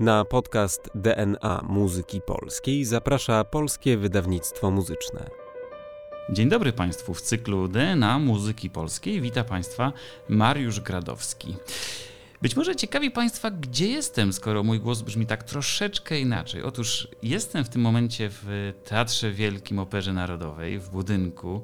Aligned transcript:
Na 0.00 0.24
podcast 0.24 0.90
DNA 0.94 1.64
Muzyki 1.68 2.20
Polskiej 2.20 2.84
zaprasza 2.84 3.44
Polskie 3.44 3.96
Wydawnictwo 3.96 4.70
Muzyczne. 4.70 5.30
Dzień 6.30 6.48
dobry 6.48 6.72
Państwu 6.72 7.14
w 7.14 7.22
cyklu 7.22 7.68
DNA 7.68 8.18
Muzyki 8.18 8.70
Polskiej. 8.70 9.20
Witam 9.20 9.44
Państwa 9.44 9.92
Mariusz 10.28 10.80
Gradowski. 10.80 11.56
Być 12.42 12.56
może 12.56 12.76
ciekawi 12.76 13.10
Państwa, 13.10 13.50
gdzie 13.50 13.88
jestem, 13.88 14.32
skoro 14.32 14.62
mój 14.62 14.80
głos 14.80 15.02
brzmi 15.02 15.26
tak 15.26 15.42
troszeczkę 15.42 16.20
inaczej. 16.20 16.62
Otóż 16.62 17.08
jestem 17.22 17.64
w 17.64 17.68
tym 17.68 17.82
momencie 17.82 18.30
w 18.30 18.72
Teatrze 18.84 19.32
Wielkim 19.32 19.78
Operze 19.78 20.12
Narodowej, 20.12 20.78
w 20.78 20.88
budynku 20.90 21.62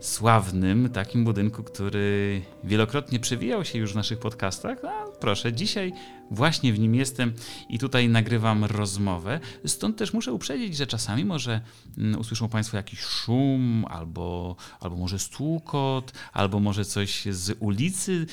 sławnym, 0.00 0.88
takim 0.88 1.24
budynku, 1.24 1.62
który 1.62 2.42
wielokrotnie 2.64 3.20
przewijał 3.20 3.64
się 3.64 3.78
już 3.78 3.92
w 3.92 3.96
naszych 3.96 4.18
podcastach. 4.18 4.78
A 4.84 5.04
proszę, 5.20 5.52
dzisiaj 5.52 5.92
właśnie 6.30 6.72
w 6.72 6.78
nim 6.78 6.94
jestem 6.94 7.32
i 7.68 7.78
tutaj 7.78 8.08
nagrywam 8.08 8.64
rozmowę. 8.64 9.40
Stąd 9.66 9.96
też 9.96 10.12
muszę 10.12 10.32
uprzedzić, 10.32 10.76
że 10.76 10.86
czasami 10.86 11.24
może 11.24 11.60
mm, 11.98 12.20
usłyszą 12.20 12.48
Państwo 12.48 12.76
jakiś 12.76 13.00
szum, 13.00 13.84
albo, 13.88 14.56
albo 14.80 14.96
może 14.96 15.18
stłukot, 15.18 16.12
albo 16.32 16.60
może 16.60 16.84
coś 16.84 17.24
z 17.30 17.56
ulicy 17.60 18.26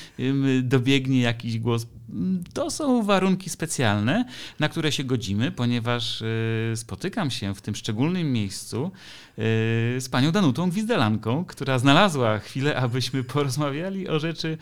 dobiegnie 0.62 1.20
jakiś 1.20 1.58
głos. 1.58 1.86
To 2.54 2.70
są 2.70 3.02
warunki 3.02 3.50
specjalne, 3.50 4.24
na 4.58 4.68
które 4.68 4.92
się 4.92 5.04
godzimy, 5.04 5.50
ponieważ 5.50 6.22
y, 6.22 6.72
spotykam 6.76 7.30
się 7.30 7.54
w 7.54 7.60
tym 7.60 7.74
szczególnym 7.74 8.32
miejscu 8.32 8.86
y, 8.86 8.90
z 10.00 10.08
panią 10.08 10.32
Danutą 10.32 10.70
Gwizdelanką, 10.70 11.44
która 11.44 11.78
znalazła 11.78 12.38
chwilę, 12.38 12.76
abyśmy 12.76 13.24
porozmawiali 13.24 14.08
o 14.08 14.18
rzeczy 14.18 14.58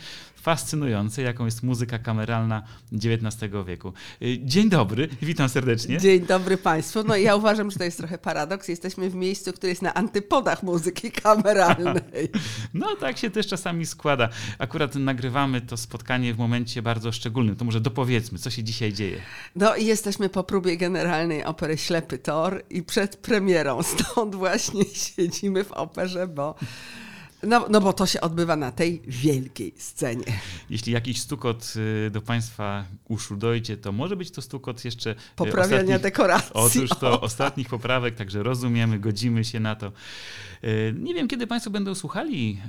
fascynującej, 0.46 1.24
jaką 1.24 1.44
jest 1.44 1.62
muzyka 1.62 1.98
kameralna 1.98 2.62
XIX 2.92 3.52
wieku. 3.66 3.92
Y, 4.22 4.38
dzień 4.44 4.68
dobry, 4.68 5.08
witam 5.22 5.48
serdecznie. 5.48 5.98
Dzień 5.98 6.20
dobry 6.20 6.56
Państwu. 6.56 7.04
No 7.04 7.16
ja 7.16 7.36
uważam, 7.36 7.70
że 7.70 7.78
to 7.78 7.84
jest 7.84 7.98
trochę 7.98 8.18
paradoks. 8.18 8.68
Jesteśmy 8.68 9.10
w 9.10 9.14
miejscu, 9.14 9.52
które 9.52 9.70
jest 9.70 9.82
na 9.82 9.94
antypodach 9.94 10.62
muzyki 10.62 11.10
kameralnej. 11.10 12.28
No 12.74 12.96
tak 12.96 13.18
się 13.18 13.30
też 13.30 13.46
czasami 13.46 13.86
składa. 13.86 14.28
Akurat 14.58 14.94
nagrywamy 14.94 15.60
to 15.60 15.76
spotkanie 15.76 16.34
w 16.34 16.38
momencie 16.38 16.82
bardzo 16.82 17.12
szczególnym. 17.12 17.56
To 17.56 17.64
może 17.64 17.80
dopowiedzmy, 17.80 18.38
co 18.38 18.50
się 18.50 18.64
dzisiaj 18.64 18.92
dzieje. 18.92 19.20
No 19.56 19.76
i 19.76 19.86
jesteśmy 19.86 20.28
po 20.28 20.44
próbie 20.44 20.76
generalnej 20.76 21.44
opery 21.44 21.78
Ślepy 21.78 22.18
Tor 22.18 22.62
i 22.70 22.82
przed 22.82 23.16
premierą. 23.16 23.82
Stąd 23.82 24.34
właśnie 24.34 24.84
siedzimy 25.16 25.64
w 25.64 25.72
operze, 25.72 26.26
bo 26.26 26.54
no, 27.42 27.66
no 27.70 27.80
bo 27.80 27.92
to 27.92 28.06
się 28.06 28.20
odbywa 28.20 28.56
na 28.56 28.72
tej 28.72 29.02
wielkiej 29.06 29.74
scenie. 29.76 30.24
Jeśli 30.70 30.92
jakiś 30.92 31.20
stukot 31.20 31.72
y, 32.06 32.10
do 32.10 32.22
Państwa 32.22 32.84
uszu 33.08 33.36
dojdzie, 33.36 33.76
to 33.76 33.92
może 33.92 34.16
być 34.16 34.30
to 34.30 34.42
stukot 34.42 34.84
jeszcze... 34.84 35.10
Y, 35.10 35.14
Poprawiania 35.36 35.98
dekoracji. 35.98 36.50
Otóż 36.54 36.90
to 37.00 37.20
ostatnich 37.20 37.68
poprawek, 37.68 38.14
także 38.14 38.42
rozumiemy, 38.42 38.98
godzimy 38.98 39.44
się 39.44 39.60
na 39.60 39.74
to. 39.74 39.92
Y, 40.64 40.94
nie 40.98 41.14
wiem, 41.14 41.28
kiedy 41.28 41.46
Państwo 41.46 41.70
będą 41.70 41.94
słuchali 41.94 42.60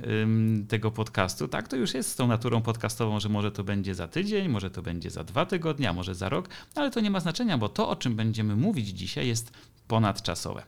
tego 0.68 0.90
podcastu. 0.90 1.48
Tak, 1.48 1.68
to 1.68 1.76
już 1.76 1.94
jest 1.94 2.10
z 2.10 2.16
tą 2.16 2.26
naturą 2.26 2.62
podcastową, 2.62 3.20
że 3.20 3.28
może 3.28 3.52
to 3.52 3.64
będzie 3.64 3.94
za 3.94 4.08
tydzień, 4.08 4.48
może 4.48 4.70
to 4.70 4.82
będzie 4.82 5.10
za 5.10 5.24
dwa 5.24 5.46
tygodnie, 5.46 5.88
a 5.88 5.92
może 5.92 6.14
za 6.14 6.28
rok, 6.28 6.48
ale 6.74 6.90
to 6.90 7.00
nie 7.00 7.10
ma 7.10 7.20
znaczenia, 7.20 7.58
bo 7.58 7.68
to, 7.68 7.88
o 7.88 7.96
czym 7.96 8.16
będziemy 8.16 8.56
mówić 8.56 8.88
dzisiaj, 8.88 9.28
jest 9.28 9.52
ponadczasowe. 9.88 10.62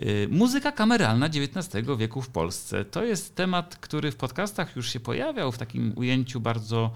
Y, 0.00 0.28
muzyka 0.30 0.72
kameralna 0.72 1.26
XIX 1.26 1.86
wieku 1.98 2.22
w 2.22 2.28
Polsce 2.28 2.84
to 2.84 3.04
jest 3.04 3.34
temat, 3.34 3.76
który 3.76 4.12
w 4.12 4.16
podcastach 4.16 4.76
już 4.76 4.92
się 4.92 5.00
pojawiał 5.00 5.52
w 5.52 5.58
takim 5.58 5.92
ujęciu 5.96 6.40
bardzo 6.40 6.90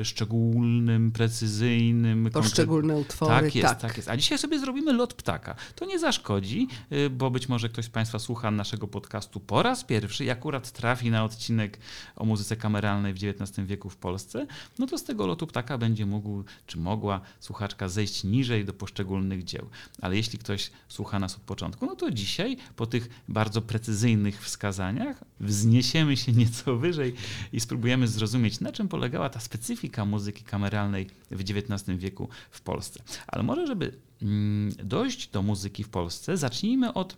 y, 0.00 0.04
szczególnym, 0.04 1.12
precyzyjnym. 1.12 2.30
Poszczególne 2.32 2.96
utwory. 2.96 3.30
Tak 3.30 3.54
jest, 3.54 3.68
tak. 3.68 3.80
tak 3.80 3.96
jest. 3.96 4.08
A 4.08 4.16
dzisiaj 4.16 4.38
sobie 4.38 4.58
zrobimy 4.58 4.92
lot 4.92 5.14
ptaka. 5.14 5.54
To 5.74 5.84
nie 5.84 5.98
zaszkodzi, 5.98 6.68
y, 6.92 7.10
bo 7.10 7.30
być 7.30 7.48
może 7.48 7.68
ktoś 7.68 7.84
z 7.84 7.88
Państwa 7.88 8.18
słucha 8.18 8.50
naszego 8.50 8.88
podcastu 8.88 9.40
po 9.40 9.62
raz 9.62 9.84
pierwszy 9.84 10.24
i 10.24 10.30
akurat 10.30 10.72
trafi 10.72 11.10
na 11.10 11.24
odcinek 11.24 11.78
o 12.16 12.24
muzyce 12.24 12.56
kameralnej 12.56 13.14
w 13.14 13.16
XIX 13.16 13.66
wieku 13.66 13.90
w 13.90 13.96
Polsce, 13.96 14.46
no 14.78 14.86
to 14.86 14.98
z 14.98 15.04
tego 15.04 15.26
lotu 15.26 15.46
ptaka 15.46 15.78
będzie 15.78 16.06
mógł, 16.06 16.44
czy 16.66 16.78
mogła 16.78 17.20
słuchaczka 17.40 17.88
zejść 17.88 18.24
niżej 18.24 18.64
do 18.64 18.72
poszczególnych 18.72 19.44
dzieł. 19.44 19.68
Ale 20.02 20.16
jeśli 20.16 20.38
ktoś 20.38 20.70
słucha 20.88 21.18
nas 21.18 21.34
od 21.36 21.40
początku, 21.40 21.86
no 21.86 21.96
to 21.96 22.10
dzisiaj 22.10 22.56
po 22.76 22.86
tych 22.86 23.08
bardzo 23.28 23.62
precyzyjnych 23.62 24.42
wskazaniach 24.42 25.24
wzniesiemy 25.40 26.16
się 26.16 26.32
nieco 26.42 26.76
wyżej 26.76 27.14
i 27.52 27.60
spróbujemy 27.60 28.08
zrozumieć, 28.08 28.60
na 28.60 28.72
czym 28.72 28.88
polegała 28.88 29.28
ta 29.28 29.40
specyfika 29.40 30.04
muzyki 30.04 30.44
kameralnej 30.44 31.06
w 31.30 31.40
XIX 31.40 31.98
wieku 31.98 32.28
w 32.50 32.60
Polsce. 32.60 33.02
Ale 33.26 33.42
może, 33.42 33.66
żeby 33.66 33.94
mm, 34.22 34.72
dojść 34.84 35.28
do 35.28 35.42
muzyki 35.42 35.84
w 35.84 35.88
Polsce, 35.88 36.36
zacznijmy 36.36 36.92
od 36.92 37.16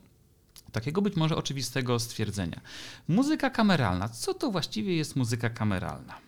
takiego 0.72 1.02
być 1.02 1.16
może 1.16 1.36
oczywistego 1.36 1.98
stwierdzenia. 1.98 2.60
Muzyka 3.08 3.50
kameralna. 3.50 4.08
Co 4.08 4.34
to 4.34 4.50
właściwie 4.50 4.96
jest 4.96 5.16
muzyka 5.16 5.50
kameralna? 5.50 6.27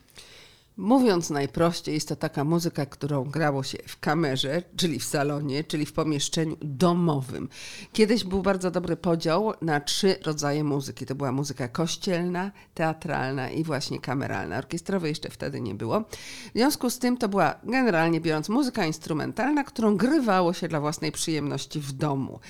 Mówiąc 0.81 1.31
najprościej, 1.31 1.95
jest 1.95 2.09
to 2.09 2.17
taka 2.17 2.45
muzyka, 2.45 2.87
którą 2.87 3.25
grało 3.25 3.63
się 3.63 3.79
w 3.87 4.01
kamerze, 4.01 4.63
czyli 4.77 4.99
w 4.99 5.05
salonie, 5.05 5.65
czyli 5.65 5.87
w 5.87 5.93
pomieszczeniu 5.93 6.57
domowym. 6.63 7.49
Kiedyś 7.93 8.25
był 8.25 8.43
bardzo 8.43 8.71
dobry 8.71 8.97
podział 8.97 9.53
na 9.63 9.81
trzy 9.81 10.17
rodzaje 10.27 10.65
muzyki. 10.65 11.07
To 11.07 11.15
była 11.15 11.33
muzyka 11.33 11.69
kościelna, 11.69 12.51
teatralna 12.75 13.51
i 13.51 13.65
właśnie 13.65 14.01
kameralna. 14.01 14.59
Orkiestrowej 14.59 15.09
jeszcze 15.09 15.31
wtedy 15.31 15.61
nie 15.61 15.75
było. 15.75 16.01
W 16.01 16.53
związku 16.55 16.91
z 16.91 16.99
tym 16.99 17.17
to 17.17 17.29
była 17.29 17.55
generalnie 17.65 18.21
biorąc 18.21 18.49
muzyka 18.49 18.87
instrumentalna, 18.87 19.65
którą 19.65 19.97
grywało 19.97 20.53
się 20.53 20.69
dla 20.69 20.81
własnej 20.81 21.13
przyjemności 21.13 21.81
w 21.81 21.93
domu 21.93 22.41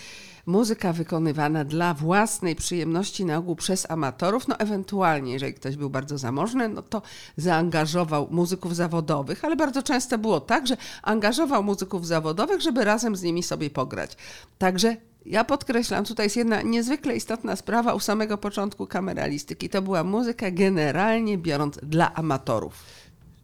muzyka 0.46 0.92
wykonywana 0.92 1.64
dla 1.64 1.94
własnej 1.94 2.56
przyjemności 2.56 3.24
na 3.24 3.36
ogół 3.36 3.56
przez 3.56 3.90
amatorów, 3.90 4.48
no 4.48 4.58
ewentualnie, 4.58 5.32
jeżeli 5.32 5.54
ktoś 5.54 5.76
był 5.76 5.90
bardzo 5.90 6.18
zamożny, 6.18 6.68
no 6.68 6.82
to 6.82 7.02
zaangażował 7.36 8.28
muzyków 8.30 8.76
zawodowych, 8.76 9.44
ale 9.44 9.56
bardzo 9.56 9.82
często 9.82 10.18
było 10.18 10.40
tak, 10.40 10.66
że 10.66 10.76
angażował 11.02 11.62
muzyków 11.62 12.06
zawodowych, 12.06 12.60
żeby 12.60 12.84
razem 12.84 13.16
z 13.16 13.22
nimi 13.22 13.42
sobie 13.42 13.70
pograć. 13.70 14.16
Także 14.58 14.96
ja 15.26 15.44
podkreślam, 15.44 16.04
tutaj 16.04 16.26
jest 16.26 16.36
jedna 16.36 16.62
niezwykle 16.62 17.16
istotna 17.16 17.56
sprawa 17.56 17.94
u 17.94 18.00
samego 18.00 18.38
początku 18.38 18.86
kameralistyki. 18.86 19.68
To 19.68 19.82
była 19.82 20.04
muzyka 20.04 20.50
generalnie 20.50 21.38
biorąc 21.38 21.78
dla 21.82 22.14
amatorów. 22.14 22.74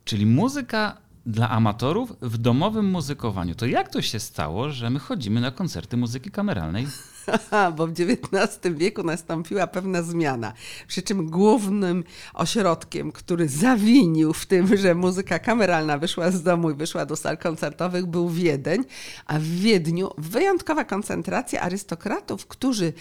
Czyli 0.04 0.26
muzyka 0.26 0.96
dla 1.26 1.50
amatorów 1.50 2.12
w 2.22 2.38
domowym 2.38 2.90
muzykowaniu. 2.90 3.54
To 3.54 3.66
jak 3.66 3.88
to 3.88 4.02
się 4.02 4.20
stało, 4.20 4.70
że 4.70 4.90
my 4.90 4.98
chodzimy 4.98 5.40
na 5.40 5.50
koncerty 5.50 5.96
muzyki 5.96 6.30
kameralnej? 6.30 6.86
bo 7.76 7.86
w 7.86 7.90
XIX 7.90 8.76
wieku 8.76 9.02
nastąpiła 9.02 9.66
pewna 9.66 10.02
zmiana. 10.02 10.52
Przy 10.88 11.02
czym 11.02 11.30
głównym 11.30 12.04
ośrodkiem, 12.34 13.12
który 13.12 13.48
zawinił 13.48 14.32
w 14.32 14.46
tym, 14.46 14.76
że 14.76 14.94
muzyka 14.94 15.38
kameralna 15.38 15.98
wyszła 15.98 16.30
z 16.30 16.42
domu 16.42 16.70
i 16.70 16.74
wyszła 16.74 17.06
do 17.06 17.16
sal 17.16 17.38
koncertowych, 17.38 18.06
był 18.06 18.28
Wiedeń, 18.28 18.84
a 19.26 19.38
w 19.38 19.42
Wiedniu 19.42 20.10
wyjątkowa 20.18 20.84
koncentracja 20.84 21.60
arystokratów, 21.60 22.46
którzy 22.46 22.92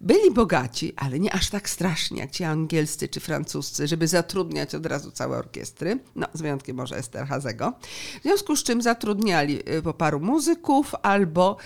byli 0.00 0.30
bogaci, 0.30 0.92
ale 0.96 1.20
nie 1.20 1.32
aż 1.32 1.50
tak 1.50 1.68
strasznie 1.68 2.20
jak 2.20 2.30
ci 2.30 2.44
angielscy 2.44 3.08
czy 3.08 3.20
francuscy, 3.20 3.86
żeby 3.86 4.08
zatrudniać 4.08 4.74
od 4.74 4.86
razu 4.86 5.10
całe 5.10 5.38
orkiestry, 5.38 5.98
no 6.16 6.26
z 6.32 6.42
wyjątkiem 6.42 6.76
może 6.76 6.96
Esterhazego, 6.96 7.72
w 8.20 8.22
związku 8.22 8.56
z 8.56 8.62
czym 8.62 8.82
zatrudniali 8.82 9.70
y, 9.70 9.82
po 9.82 9.94
paru 9.94 10.20
muzyków 10.20 10.94
albo 11.02 11.56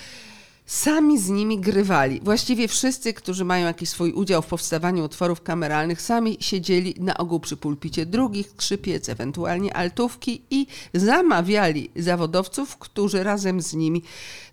sami 0.69 1.19
z 1.19 1.29
nimi 1.29 1.61
grywali. 1.61 2.21
Właściwie 2.25 2.69
wszyscy, 2.69 3.15
którzy 3.15 3.45
mają 3.45 3.67
jakiś 3.67 3.89
swój 3.89 4.13
udział 4.13 4.43
w 4.43 4.47
powstawaniu 4.47 5.05
utworów 5.05 5.43
kameralnych, 5.43 6.03
sami 6.03 6.37
siedzieli 6.41 6.95
na 6.99 7.17
ogół 7.17 7.41
przy 7.41 7.57
pulpicie 7.57 8.07
drugich, 8.07 8.49
skrzypiec, 8.49 9.09
ewentualnie 9.09 9.77
altówki 9.77 10.43
i 10.51 10.67
zamawiali 10.95 11.91
zawodowców, 11.97 12.77
którzy 12.77 13.23
razem 13.23 13.61
z 13.61 13.75
nimi 13.75 14.03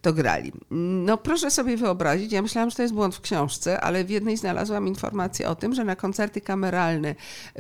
to 0.02 0.14
grali. 0.14 0.52
No 1.06 1.18
proszę 1.18 1.52
sobie 1.52 1.78
wyobrazić, 1.78 2.32
ja 2.32 2.42
myślałam, 2.42 2.70
że 2.70 2.76
to 2.76 2.82
jest 2.82 2.94
błąd 2.94 3.16
w 3.16 3.22
książce, 3.22 3.82
ale 3.82 4.04
w 4.04 4.10
jednej 4.10 4.38
znalazłam 4.38 4.88
informację 4.88 5.50
o 5.50 5.56
tym, 5.56 5.76
że 5.76 5.84
na 5.84 5.96
koncerty 5.96 6.42
kameralne 6.42 7.16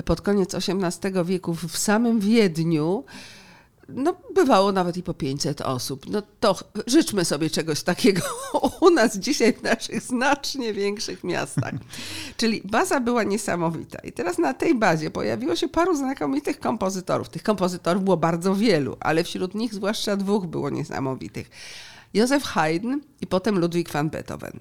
pod 0.05 0.21
koniec 0.21 0.55
XVIII 0.55 1.25
wieku 1.25 1.53
w 1.53 1.77
samym 1.77 2.19
Wiedniu 2.19 3.03
no, 3.89 4.15
bywało 4.33 4.71
nawet 4.71 4.97
i 4.97 5.03
po 5.03 5.13
500 5.13 5.61
osób. 5.61 6.09
No 6.09 6.21
to 6.39 6.55
życzmy 6.87 7.25
sobie 7.25 7.49
czegoś 7.49 7.83
takiego 7.83 8.21
u 8.81 8.89
nas 8.89 9.17
dzisiaj 9.17 9.53
w 9.53 9.63
naszych 9.63 10.01
znacznie 10.01 10.73
większych 10.73 11.23
miastach. 11.23 11.73
Czyli 12.37 12.61
baza 12.65 12.99
była 12.99 13.23
niesamowita. 13.23 13.99
I 13.99 14.11
teraz 14.11 14.37
na 14.37 14.53
tej 14.53 14.75
bazie 14.75 15.11
pojawiło 15.11 15.55
się 15.55 15.67
paru 15.67 15.95
znakomitych 15.97 16.59
kompozytorów. 16.59 17.29
Tych 17.29 17.43
kompozytorów 17.43 18.03
było 18.03 18.17
bardzo 18.17 18.55
wielu, 18.55 18.97
ale 18.99 19.23
wśród 19.23 19.55
nich 19.55 19.73
zwłaszcza 19.73 20.17
dwóch 20.17 20.45
było 20.45 20.69
niesamowitych. 20.69 21.49
Józef 22.13 22.43
Haydn 22.43 22.93
i 23.21 23.27
potem 23.27 23.59
Ludwig 23.59 23.91
van 23.91 24.09
Beethoven. 24.09 24.59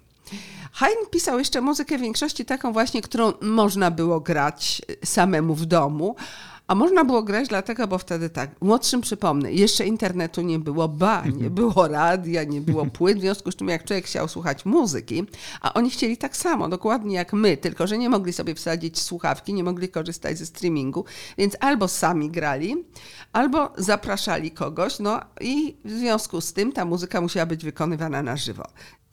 Haydn 0.72 1.10
pisał 1.10 1.38
jeszcze 1.38 1.60
muzykę 1.60 1.98
w 1.98 2.00
większości 2.00 2.44
taką 2.44 2.72
właśnie, 2.72 3.02
którą 3.02 3.32
można 3.40 3.90
było 3.90 4.20
grać 4.20 4.82
samemu 5.04 5.54
w 5.54 5.66
domu, 5.66 6.16
A 6.66 6.74
można 6.74 7.04
było 7.04 7.22
grać 7.22 7.48
dlatego, 7.48 7.86
bo 7.86 7.98
wtedy 7.98 8.30
tak, 8.30 8.50
młodszym 8.60 9.00
przypomnę, 9.00 9.52
jeszcze 9.52 9.86
internetu 9.86 10.42
nie 10.42 10.58
było, 10.58 10.88
ba, 10.88 11.24
nie 11.26 11.50
było 11.50 11.88
radia, 11.88 12.44
nie 12.44 12.60
było 12.60 12.86
płyt, 12.86 13.18
w 13.18 13.20
związku 13.20 13.52
z 13.52 13.56
czym 13.56 13.68
jak 13.68 13.84
człowiek 13.84 14.04
chciał 14.04 14.28
słuchać 14.28 14.64
muzyki, 14.64 15.24
a 15.60 15.74
oni 15.74 15.90
chcieli 15.90 16.16
tak 16.16 16.36
samo, 16.36 16.68
dokładnie 16.68 17.16
jak 17.16 17.32
my, 17.32 17.56
tylko 17.56 17.86
że 17.86 17.98
nie 17.98 18.08
mogli 18.08 18.32
sobie 18.32 18.54
wsadzić 18.54 19.00
słuchawki, 19.00 19.54
nie 19.54 19.64
mogli 19.64 19.88
korzystać 19.88 20.38
ze 20.38 20.46
streamingu, 20.46 21.04
więc 21.38 21.56
albo 21.60 21.88
sami 21.88 22.30
grali, 22.30 22.84
albo 23.32 23.72
zapraszali 23.78 24.50
kogoś, 24.50 24.98
no 24.98 25.20
i 25.40 25.76
w 25.84 25.90
związku 25.90 26.40
z 26.40 26.52
tym 26.52 26.72
ta 26.72 26.84
muzyka 26.84 27.20
musiała 27.20 27.46
być 27.46 27.64
wykonywana 27.64 28.22
na 28.22 28.36
żywo. 28.36 28.64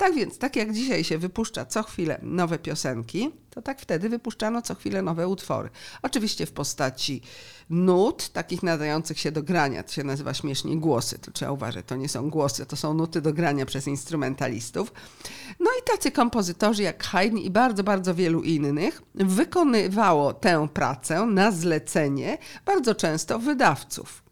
Tak 0.02 0.16
więc, 0.16 0.38
tak 0.38 0.56
jak 0.56 0.74
dzisiaj 0.74 1.04
się 1.04 1.18
wypuszcza 1.18 1.66
co 1.66 1.84
chwilę 1.84 2.20
nowe 2.22 2.60
piosenki, 2.60 3.32
to 3.50 3.62
tak 3.62 3.82
wtedy 3.82 4.10
wypuszczano 4.10 4.62
co 4.62 4.76
chwilę 4.76 5.02
nowe 5.02 5.28
utwory. 5.28 5.70
Oczywiście 6.02 6.46
w 6.46 6.52
postaci 6.52 7.22
nut, 7.70 8.30
takich 8.30 8.64
nadających 8.64 9.20
się 9.20 9.32
do 9.32 9.44
grania. 9.44 9.84
To 9.84 9.94
się 9.94 10.04
nazywa 10.04 10.34
śmiesznie 10.34 10.78
głosy. 10.78 11.20
Trzeba 11.34 11.52
uważać, 11.52 11.86
to 11.86 11.96
nie 11.96 12.10
są 12.10 12.30
głosy, 12.30 12.66
to 12.66 12.76
są 12.76 12.94
nuty 12.94 13.22
do 13.22 13.34
grania 13.34 13.66
przez 13.66 13.88
instrumentalistów. 13.88 14.94
No 15.60 15.70
i 15.80 15.84
tacy 15.92 16.12
kompozytorzy 16.12 16.84
jak 16.84 17.04
Haydn 17.04 17.38
i 17.38 17.50
bardzo, 17.50 17.84
bardzo 17.84 18.16
wielu 18.16 18.42
innych 18.42 19.02
wykonywało 19.16 20.34
tę 20.34 20.68
pracę 20.74 21.26
na 21.26 21.52
zlecenie 21.52 22.38
bardzo 22.66 22.96
często 22.96 23.40
wydawców. 23.40 24.24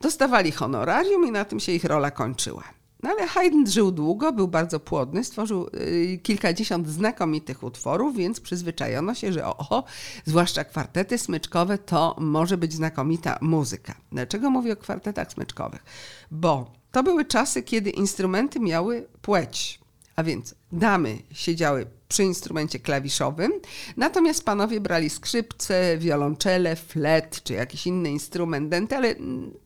Dostawali 0.00 0.52
honorarium 0.52 1.26
i 1.26 1.30
na 1.30 1.44
tym 1.44 1.60
się 1.60 1.72
ich 1.72 1.84
rola 1.84 2.10
kończyła. 2.10 2.76
No 3.02 3.10
ale 3.10 3.26
Haydn 3.26 3.66
żył 3.66 3.92
długo, 3.92 4.32
był 4.32 4.48
bardzo 4.48 4.80
płodny, 4.80 5.24
stworzył 5.24 5.68
y, 5.74 6.20
kilkadziesiąt 6.22 6.88
znakomitych 6.88 7.62
utworów, 7.62 8.16
więc 8.16 8.40
przyzwyczajono 8.40 9.14
się, 9.14 9.32
że 9.32 9.46
oho, 9.46 9.84
zwłaszcza 10.24 10.64
kwartety 10.64 11.18
smyczkowe 11.18 11.78
to 11.78 12.16
może 12.18 12.56
być 12.56 12.72
znakomita 12.72 13.38
muzyka. 13.40 13.94
Dlaczego 14.12 14.50
mówię 14.50 14.72
o 14.72 14.76
kwartetach 14.76 15.32
smyczkowych? 15.32 15.84
Bo 16.30 16.70
to 16.92 17.02
były 17.02 17.24
czasy, 17.24 17.62
kiedy 17.62 17.90
instrumenty 17.90 18.60
miały 18.60 19.06
płeć. 19.22 19.80
A 20.16 20.22
więc 20.22 20.54
damy 20.72 21.18
siedziały 21.32 21.86
przy 22.08 22.24
instrumencie 22.24 22.78
klawiszowym, 22.78 23.52
natomiast 23.96 24.44
panowie 24.44 24.80
brali 24.80 25.10
skrzypce, 25.10 25.98
wiolonczele, 25.98 26.76
flet 26.76 27.42
czy 27.42 27.52
jakiś 27.54 27.86
inny 27.86 28.10
instrument 28.10 28.68
denty, 28.68 28.96
ale 28.96 29.14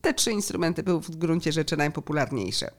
te 0.00 0.14
trzy 0.14 0.32
instrumenty 0.32 0.82
były 0.82 1.00
w 1.00 1.16
gruncie 1.16 1.52
rzeczy 1.52 1.76
najpopularniejsze. 1.76 2.70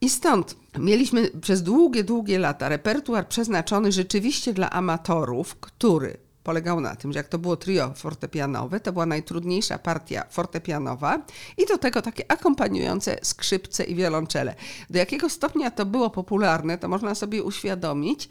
I 0.00 0.10
stąd 0.10 0.56
mieliśmy 0.78 1.30
przez 1.40 1.62
długie, 1.62 2.04
długie 2.04 2.38
lata 2.38 2.68
repertuar 2.68 3.28
przeznaczony 3.28 3.92
rzeczywiście 3.92 4.52
dla 4.52 4.70
amatorów, 4.70 5.56
który 5.56 6.23
polegał 6.44 6.80
na 6.80 6.96
tym, 6.96 7.12
że 7.12 7.18
jak 7.18 7.28
to 7.28 7.38
było 7.38 7.56
trio 7.56 7.92
fortepianowe, 7.96 8.80
to 8.80 8.92
była 8.92 9.06
najtrudniejsza 9.06 9.78
partia 9.78 10.24
fortepianowa 10.30 11.22
i 11.58 11.66
do 11.66 11.78
tego 11.78 12.02
takie 12.02 12.30
akompaniujące 12.32 13.18
skrzypce 13.22 13.84
i 13.84 13.94
wiolonczele. 13.94 14.54
Do 14.90 14.98
jakiego 14.98 15.28
stopnia 15.28 15.70
to 15.70 15.86
było 15.86 16.10
popularne, 16.10 16.78
to 16.78 16.88
można 16.88 17.14
sobie 17.14 17.42
uświadomić, 17.42 18.28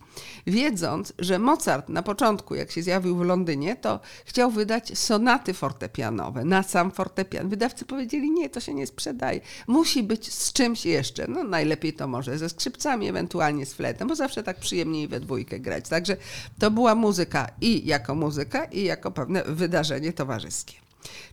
wiedząc, 0.48 1.14
że 1.20 1.40
Mozart 1.40 1.90
na 1.90 2.04
początku, 2.04 2.56
jak 2.56 2.72
się 2.72 2.84
zjawił 2.84 3.16
w 3.18 3.22
Londynie, 3.22 3.76
to 3.76 4.00
chciał 4.26 4.52
wydać 4.52 4.98
sonaty 4.98 5.54
fortepianowe 5.54 6.46
na 6.46 6.64
sam 6.64 6.92
fortepian. 6.92 7.50
Wydawcy 7.50 7.86
powiedzieli, 7.86 8.32
nie, 8.32 8.50
to 8.50 8.60
się 8.60 8.74
nie 8.74 8.88
sprzedaje. 8.88 9.42
Musi 9.68 10.04
być 10.04 10.34
z 10.34 10.54
czymś 10.54 10.86
jeszcze. 10.86 11.28
No 11.28 11.44
najlepiej 11.44 11.94
to 11.94 12.08
może 12.08 12.38
ze 12.38 12.50
skrzypcami, 12.50 13.08
ewentualnie 13.08 13.66
z 13.66 13.74
fletem, 13.74 14.08
bo 14.08 14.16
zawsze 14.16 14.44
tak 14.44 14.60
przyjemniej 14.60 15.08
we 15.08 15.20
dwójkę 15.20 15.60
grać. 15.60 15.90
Także 15.90 16.18
to 16.60 16.72
była 16.72 16.96
muzyka 16.96 17.48
i 17.62 17.88
jak 17.88 18.03
jako 18.04 18.16
muzyka 18.16 18.66
i 18.66 18.84
jako 18.84 19.12
pewne 19.12 19.44
wydarzenie 19.44 20.14
towarzyskie. 20.14 20.74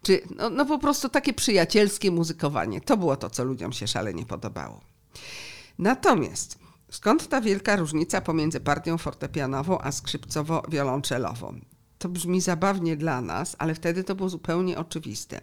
Czy 0.02 0.20
no, 0.36 0.50
no 0.50 0.66
po 0.66 0.78
prostu 0.78 1.08
takie 1.08 1.32
przyjacielskie 1.32 2.10
muzykowanie. 2.10 2.80
To 2.80 2.96
było 2.96 3.16
to, 3.16 3.30
co 3.30 3.44
ludziom 3.44 3.72
się 3.72 3.86
szalenie 3.86 4.26
podobało. 4.26 4.80
Natomiast 5.78 6.58
skąd 6.90 7.28
ta 7.28 7.40
wielka 7.40 7.76
różnica 7.76 8.20
pomiędzy 8.20 8.60
partią 8.60 8.98
fortepianową 8.98 9.78
a 9.78 9.90
skrzypcowo-wiolonczelową? 9.90 11.60
To 11.98 12.08
brzmi 12.08 12.40
zabawnie 12.40 12.96
dla 12.96 13.20
nas, 13.20 13.56
ale 13.58 13.74
wtedy 13.74 14.04
to 14.04 14.14
było 14.14 14.28
zupełnie 14.28 14.78
oczywiste. 14.78 15.40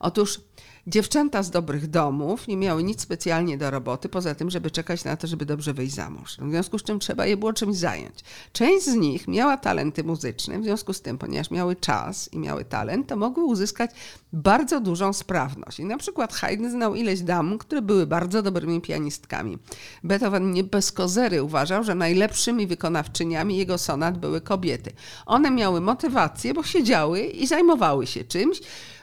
Otóż 0.00 0.40
Dziewczęta 0.86 1.42
z 1.42 1.50
dobrych 1.50 1.86
domów 1.86 2.48
nie 2.48 2.56
miały 2.56 2.84
nic 2.84 3.00
specjalnie 3.00 3.58
do 3.58 3.70
roboty, 3.70 4.08
poza 4.08 4.34
tym, 4.34 4.50
żeby 4.50 4.70
czekać 4.70 5.04
na 5.04 5.16
to, 5.16 5.26
żeby 5.26 5.46
dobrze 5.46 5.74
wyjść 5.74 5.94
za 5.94 6.10
mąż. 6.10 6.38
W 6.38 6.50
związku 6.50 6.78
z 6.78 6.82
czym 6.82 6.98
trzeba 6.98 7.26
je 7.26 7.36
było 7.36 7.52
czymś 7.52 7.76
zająć. 7.76 8.14
Część 8.52 8.84
z 8.84 8.94
nich 8.94 9.28
miała 9.28 9.56
talenty 9.56 10.04
muzyczne, 10.04 10.58
w 10.60 10.64
związku 10.64 10.92
z 10.92 11.00
tym, 11.00 11.18
ponieważ 11.18 11.50
miały 11.50 11.76
czas 11.76 12.32
i 12.32 12.38
miały 12.38 12.64
talent, 12.64 13.06
to 13.06 13.16
mogły 13.16 13.44
uzyskać 13.44 13.90
bardzo 14.32 14.80
dużą 14.80 15.12
sprawność. 15.12 15.80
I 15.80 15.84
na 15.84 15.98
przykład 15.98 16.32
Haydn 16.32 16.68
znał 16.68 16.94
ileś 16.94 17.20
dam, 17.20 17.58
które 17.58 17.82
były 17.82 18.06
bardzo 18.06 18.42
dobrymi 18.42 18.80
pianistkami. 18.80 19.58
Beethoven 20.02 20.52
nie 20.52 20.64
bez 20.64 20.92
kozery 20.92 21.42
uważał, 21.42 21.84
że 21.84 21.94
najlepszymi 21.94 22.66
wykonawczyniami 22.66 23.56
jego 23.56 23.78
sonat 23.78 24.18
były 24.18 24.40
kobiety. 24.40 24.92
One 25.26 25.50
miały 25.50 25.80
motywację, 25.80 26.54
bo 26.54 26.62
siedziały 26.62 27.20
i 27.20 27.46
zajmowały 27.46 28.06
się 28.06 28.24
czymś, 28.24 28.60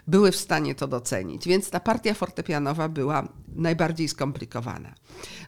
były 0.07 0.31
w 0.31 0.35
stanie 0.35 0.75
to 0.75 0.87
docenić. 0.87 1.47
Więc 1.47 1.69
ta 1.69 1.79
partia 1.79 2.13
fortepianowa 2.13 2.89
była 2.89 3.27
najbardziej 3.55 4.07
skomplikowana. 4.07 4.93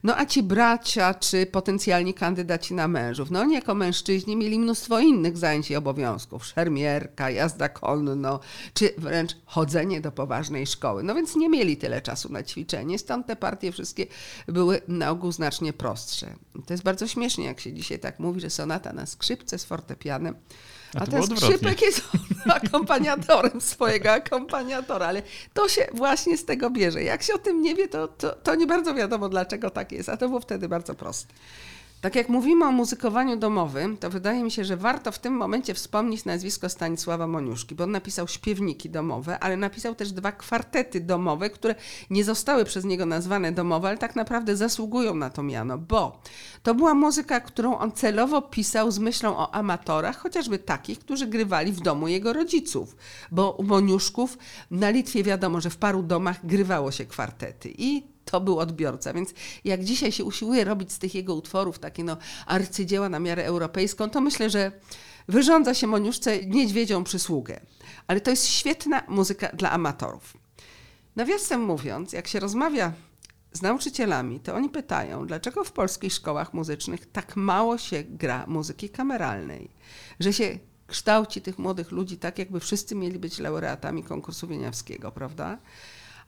No 0.04 0.18
a 0.18 0.26
ci 0.26 0.44
bracia, 0.44 1.14
czy 1.14 1.46
potencjalni 1.46 2.14
kandydaci 2.14 2.74
na 2.74 2.88
mężów, 2.88 3.32
no 3.32 3.40
oni 3.40 3.54
jako 3.54 3.76
mężczyźni 3.76 4.36
mieli 4.36 4.60
mnóstwo 4.60 5.00
innych 5.00 5.38
zajęć 5.38 5.72
i 5.72 5.76
obowiązków. 5.76 6.46
Szermierka, 6.46 7.30
jazda 7.30 7.70
konno, 7.70 8.40
czy 8.74 8.94
wręcz 8.98 9.36
chodzenie 9.46 10.02
do 10.02 10.12
poważnej 10.12 10.68
szkoły. 10.68 11.04
No 11.04 11.16
więc 11.16 11.36
nie 11.36 11.50
mieli 11.50 11.78
tyle 11.78 12.02
czasu 12.02 12.32
na 12.32 12.44
ćwiczenie, 12.44 13.00
stąd 13.00 13.28
te 13.28 13.36
partie 13.36 13.72
wszystkie 13.72 14.08
były 14.48 14.82
na 14.88 15.10
ogół 15.10 15.32
znacznie 15.32 15.74
prostsze. 15.74 16.34
To 16.66 16.74
jest 16.74 16.84
bardzo 16.84 17.08
śmiesznie, 17.08 17.46
jak 17.46 17.60
się 17.60 17.74
dzisiaj 17.74 18.00
tak 18.00 18.20
mówi, 18.20 18.42
że 18.42 18.50
sonata 18.50 18.94
na 18.94 19.06
skrzypce 19.06 19.60
z 19.60 19.66
fortepianem 19.66 20.36
a, 20.96 21.02
a 21.02 21.08
ten 21.08 21.24
skrzypek 21.24 21.82
jest 21.82 22.02
akompaniatorem 22.64 23.62
swojego 23.62 24.12
akompaniatora, 24.12 25.08
ale 25.08 25.22
to 25.54 25.70
się 25.70 25.88
właśnie 25.94 26.38
z 26.38 26.46
tego 26.46 26.70
bierze. 26.70 27.04
Jak 27.04 27.24
się 27.24 27.34
o 27.34 27.38
tym 27.38 27.62
nie 27.62 27.76
wie, 27.76 27.88
to, 27.88 28.08
to, 28.08 28.32
to 28.32 28.56
nie 28.56 28.68
bardzo 28.68 28.94
wiadomo, 28.94 29.30
dlaczego 29.30 29.70
tak 29.70 29.92
jest, 29.92 30.10
a 30.10 30.18
to 30.18 30.28
było 30.28 30.40
wtedy 30.40 30.70
bardzo 30.70 30.96
proste. 30.96 31.34
Tak 32.04 32.16
jak 32.16 32.30
mówimy 32.30 32.66
o 32.66 32.72
muzykowaniu 32.72 33.38
domowym, 33.38 33.98
to 33.98 34.10
wydaje 34.10 34.44
mi 34.44 34.52
się, 34.52 34.66
że 34.66 34.78
warto 34.78 35.12
w 35.12 35.20
tym 35.20 35.34
momencie 35.34 35.74
wspomnieć 35.74 36.26
nazwisko 36.26 36.70
Stanisława 36.70 37.28
Moniuszki, 37.28 37.76
bo 37.76 37.84
on 37.84 37.92
napisał 37.92 38.28
śpiewniki 38.28 38.90
domowe, 38.90 39.40
ale 39.40 39.58
napisał 39.58 39.96
też 39.96 40.12
dwa 40.12 40.32
kwartety 40.32 41.00
domowe, 41.02 41.50
które 41.50 41.76
nie 42.10 42.24
zostały 42.24 42.66
przez 42.66 42.86
niego 42.86 43.06
nazwane 43.06 43.52
domowe, 43.52 43.88
ale 43.88 43.98
tak 43.98 44.16
naprawdę 44.16 44.56
zasługują 44.56 45.16
na 45.16 45.30
to 45.30 45.44
miano, 45.44 45.78
bo 45.78 46.22
to 46.64 46.76
była 46.76 46.94
muzyka, 46.94 47.40
którą 47.40 47.78
on 47.78 47.92
celowo 47.92 48.42
pisał 48.42 48.92
z 48.92 49.00
myślą 49.00 49.38
o 49.38 49.56
amatorach, 49.56 50.18
chociażby 50.18 50.60
takich, 50.60 51.00
którzy 51.00 51.28
grywali 51.28 51.72
w 51.72 51.82
domu 51.82 52.08
jego 52.08 52.34
rodziców, 52.34 52.96
bo 53.32 53.52
u 53.52 53.64
Moniuszków 53.64 54.38
na 54.72 54.90
Litwie 54.90 55.24
wiadomo, 55.24 55.62
że 55.62 55.70
w 55.70 55.78
paru 55.78 56.04
domach 56.04 56.46
grywało 56.46 56.92
się 56.92 57.06
kwartety 57.06 57.74
i 57.78 58.13
to 58.26 58.42
był 58.42 58.60
odbiorca. 58.60 59.14
Więc 59.14 59.34
jak 59.64 59.84
dzisiaj 59.84 60.12
się 60.12 60.24
usiłuje 60.24 60.64
robić 60.64 60.92
z 60.92 61.00
tych 61.00 61.16
jego 61.16 61.36
utworów 61.36 61.80
takie 61.80 62.04
no, 62.04 62.18
arcydzieła 62.46 63.10
na 63.10 63.20
miarę 63.20 63.46
europejską, 63.46 64.10
to 64.10 64.22
myślę, 64.22 64.50
że 64.50 64.72
wyrządza 65.28 65.74
się 65.74 65.88
Moniuszce 65.88 66.46
niedźwiedzią 66.46 67.04
przysługę. 67.04 67.60
Ale 68.08 68.22
to 68.22 68.32
jest 68.32 68.48
świetna 68.48 69.04
muzyka 69.08 69.48
dla 69.48 69.72
amatorów. 69.72 70.38
Nawiasem 71.16 71.62
mówiąc, 71.62 72.14
jak 72.14 72.28
się 72.28 72.40
rozmawia 72.40 72.94
z 73.54 73.62
nauczycielami, 73.62 74.40
to 74.40 74.56
oni 74.56 74.70
pytają, 74.70 75.28
dlaczego 75.28 75.64
w 75.64 75.72
polskich 75.72 76.14
szkołach 76.14 76.54
muzycznych 76.54 77.12
tak 77.12 77.36
mało 77.36 77.78
się 77.78 78.04
gra 78.04 78.46
muzyki 78.48 78.90
kameralnej, 78.90 79.70
że 80.20 80.34
się 80.34 80.60
kształci 80.88 81.42
tych 81.42 81.60
młodych 81.60 81.92
ludzi 81.92 82.18
tak, 82.18 82.40
jakby 82.40 82.60
wszyscy 82.60 82.96
mieli 82.96 83.20
być 83.20 83.40
laureatami 83.40 84.04
konkursu 84.04 84.48
wieniawskiego, 84.48 85.12
prawda? 85.12 85.58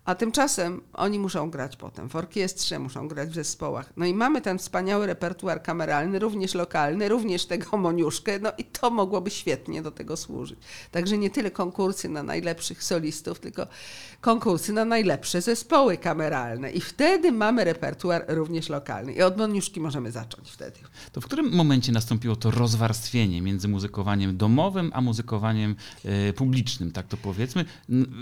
A 0.06 0.16
tymczasem 0.16 0.82
oni 0.94 1.20
muszą 1.20 1.50
grać 1.50 1.76
potem 1.76 2.10
w 2.10 2.16
orkiestrze, 2.16 2.80
muszą 2.80 3.08
grać 3.08 3.30
w 3.30 3.34
zespołach. 3.34 3.94
No 3.98 4.06
i 4.06 4.14
mamy 4.14 4.42
ten 4.42 4.58
wspaniały 4.58 5.08
repertuar 5.08 5.64
kameralny, 5.64 6.20
również 6.20 6.54
lokalny, 6.54 7.10
również 7.10 7.46
tego 7.46 7.78
Moniuszkę, 7.78 8.40
no 8.40 8.52
i 8.58 8.64
to 8.64 8.90
mogłoby 8.90 9.30
świetnie 9.30 9.82
do 9.82 9.92
tego 9.92 10.18
służyć. 10.18 10.60
Także 10.92 11.18
nie 11.18 11.30
tyle 11.30 11.52
konkursy 11.52 12.10
na 12.10 12.24
najlepszych 12.24 12.84
solistów, 12.84 13.40
tylko 13.40 13.68
konkursy 14.22 14.74
na 14.74 14.86
najlepsze 14.86 15.42
zespoły 15.42 15.98
kameralne. 15.98 16.72
I 16.72 16.82
wtedy 16.82 17.32
mamy 17.32 17.64
repertuar 17.64 18.26
również 18.28 18.70
lokalny. 18.70 19.14
I 19.14 19.22
od 19.22 19.38
Moniuszki 19.38 19.80
możemy 19.80 20.12
zacząć 20.12 20.52
wtedy. 20.52 20.80
To 21.12 21.22
w 21.22 21.26
którym 21.26 21.56
momencie 21.56 21.92
nastąpiło 21.92 22.36
to 22.36 22.52
rozwarstwienie 22.52 23.42
między 23.42 23.68
muzykowaniem 23.68 24.38
domowym, 24.38 24.92
a 24.94 25.02
muzykowaniem 25.02 25.76
e, 26.06 26.34
publicznym, 26.34 26.92
tak 26.92 27.08
to 27.08 27.18
powiedzmy, 27.18 27.66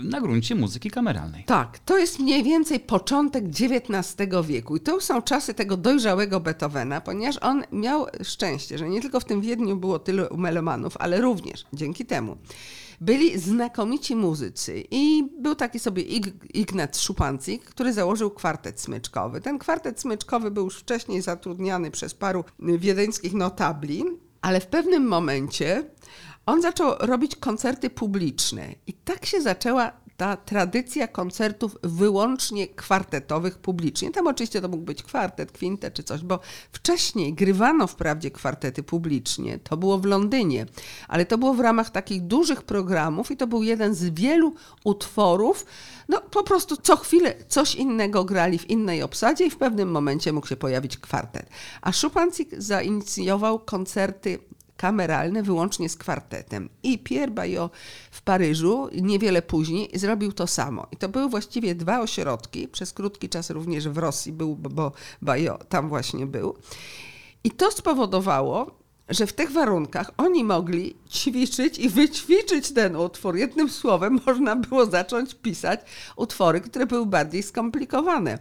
na 0.04 0.20
gruncie 0.20 0.54
muzyki 0.54 0.90
kameralnej? 0.90 1.44
Tak. 1.44 1.73
Tak, 1.74 1.82
to 1.84 1.98
jest 1.98 2.18
mniej 2.18 2.42
więcej 2.42 2.80
początek 2.80 3.44
XIX 3.44 4.16
wieku 4.44 4.76
i 4.76 4.80
to 4.80 5.00
są 5.00 5.22
czasy 5.22 5.54
tego 5.54 5.76
dojrzałego 5.76 6.40
Beethovena, 6.40 7.00
ponieważ 7.00 7.38
on 7.38 7.64
miał 7.72 8.06
szczęście, 8.22 8.78
że 8.78 8.88
nie 8.88 9.00
tylko 9.00 9.20
w 9.20 9.24
tym 9.24 9.40
Wiedniu 9.40 9.76
było 9.76 9.98
tylu 9.98 10.36
melomanów, 10.36 10.96
ale 10.98 11.20
również 11.20 11.66
dzięki 11.72 12.06
temu 12.06 12.36
byli 13.00 13.38
znakomici 13.38 14.16
muzycy 14.16 14.84
i 14.90 15.28
był 15.40 15.54
taki 15.54 15.78
sobie 15.78 16.02
Ig 16.02 16.26
Ignac 16.54 16.98
Szupancik, 16.98 17.64
który 17.64 17.92
założył 17.92 18.30
kwartet 18.30 18.80
smyczkowy. 18.80 19.40
Ten 19.40 19.58
kwartet 19.58 20.00
smyczkowy 20.00 20.50
był 20.50 20.64
już 20.64 20.78
wcześniej 20.78 21.22
zatrudniany 21.22 21.90
przez 21.90 22.14
paru 22.14 22.44
wiedeńskich 22.58 23.32
notabli, 23.32 24.04
ale 24.42 24.60
w 24.60 24.66
pewnym 24.66 25.06
momencie 25.06 25.84
on 26.46 26.62
zaczął 26.62 26.94
robić 27.00 27.36
koncerty 27.36 27.90
publiczne 27.90 28.74
i 28.86 28.92
tak 28.92 29.26
się 29.26 29.40
zaczęła 29.40 30.03
tradycja 30.44 31.08
koncertów 31.08 31.76
wyłącznie 31.82 32.68
kwartetowych 32.68 33.58
publicznie. 33.58 34.10
Tam 34.10 34.26
oczywiście 34.26 34.60
to 34.60 34.68
mógł 34.68 34.82
być 34.82 35.02
kwartet, 35.02 35.52
kwintet 35.52 35.94
czy 35.94 36.02
coś, 36.02 36.22
bo 36.22 36.40
wcześniej 36.72 37.34
grywano 37.34 37.86
wprawdzie 37.86 38.30
kwartety 38.30 38.82
publicznie, 38.82 39.58
to 39.58 39.76
było 39.76 39.98
w 39.98 40.04
Londynie, 40.04 40.66
ale 41.08 41.26
to 41.26 41.38
było 41.38 41.54
w 41.54 41.60
ramach 41.60 41.90
takich 41.90 42.22
dużych 42.22 42.62
programów 42.62 43.30
i 43.30 43.36
to 43.36 43.46
był 43.46 43.62
jeden 43.62 43.94
z 43.94 44.04
wielu 44.04 44.54
utworów, 44.84 45.66
no 46.08 46.20
po 46.20 46.42
prostu 46.42 46.76
co 46.76 46.96
chwilę 46.96 47.34
coś 47.48 47.74
innego 47.74 48.24
grali 48.24 48.58
w 48.58 48.70
innej 48.70 49.02
obsadzie 49.02 49.46
i 49.46 49.50
w 49.50 49.56
pewnym 49.56 49.90
momencie 49.90 50.32
mógł 50.32 50.46
się 50.46 50.56
pojawić 50.56 50.98
kwartet. 50.98 51.50
A 51.82 51.92
Szupancik 51.92 52.50
zainicjował 52.58 53.58
koncerty 53.58 54.38
kameralne 54.76 55.42
wyłącznie 55.42 55.88
z 55.88 55.96
kwartetem. 55.96 56.68
I 56.82 56.98
Pierre 56.98 57.32
Bayot 57.32 57.72
w 58.10 58.22
Paryżu 58.22 58.88
niewiele 59.02 59.42
później 59.42 59.90
zrobił 59.94 60.32
to 60.32 60.46
samo. 60.46 60.86
I 60.92 60.96
to 60.96 61.08
były 61.08 61.28
właściwie 61.28 61.74
dwa 61.74 62.00
ośrodki, 62.00 62.68
przez 62.68 62.92
krótki 62.92 63.28
czas 63.28 63.50
również 63.50 63.88
w 63.88 63.98
Rosji 63.98 64.32
był, 64.32 64.56
bo 64.56 64.92
Bayot 65.22 65.68
tam 65.68 65.88
właśnie 65.88 66.26
był. 66.26 66.56
I 67.44 67.50
to 67.50 67.70
spowodowało, 67.70 68.84
że 69.08 69.26
w 69.26 69.32
tych 69.32 69.52
warunkach 69.52 70.10
oni 70.16 70.44
mogli 70.44 70.96
ćwiczyć 71.10 71.78
i 71.78 71.88
wyćwiczyć 71.88 72.72
ten 72.72 72.96
utwór. 72.96 73.36
Jednym 73.36 73.70
słowem, 73.70 74.20
można 74.26 74.56
było 74.56 74.86
zacząć 74.86 75.34
pisać 75.34 75.80
utwory, 76.16 76.60
które 76.60 76.86
były 76.86 77.06
bardziej 77.06 77.42
skomplikowane. 77.42 78.38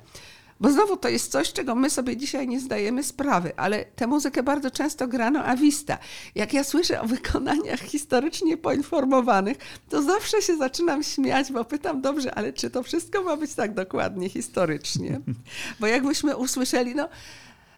Bo 0.59 0.71
znowu 0.71 0.97
to 0.97 1.09
jest 1.09 1.31
coś, 1.31 1.53
czego 1.53 1.75
my 1.75 1.89
sobie 1.89 2.17
dzisiaj 2.17 2.47
nie 2.47 2.59
zdajemy 2.59 3.03
sprawy, 3.03 3.51
ale 3.57 3.85
tę 3.85 4.07
muzykę 4.07 4.43
bardzo 4.43 4.71
często 4.71 5.07
grano 5.07 5.43
a 5.43 5.55
vista. 5.55 5.97
Jak 6.35 6.53
ja 6.53 6.63
słyszę 6.63 7.01
o 7.01 7.07
wykonaniach 7.07 7.79
historycznie 7.79 8.57
poinformowanych, 8.57 9.57
to 9.89 10.01
zawsze 10.01 10.41
się 10.41 10.57
zaczynam 10.57 11.03
śmiać, 11.03 11.51
bo 11.51 11.65
pytam, 11.65 12.01
dobrze, 12.01 12.35
ale 12.35 12.53
czy 12.53 12.69
to 12.69 12.83
wszystko 12.83 13.23
ma 13.23 13.37
być 13.37 13.53
tak 13.53 13.73
dokładnie 13.73 14.29
historycznie? 14.29 15.21
Bo 15.79 15.87
jakbyśmy 15.87 16.37
usłyszeli, 16.37 16.95
no 16.95 17.09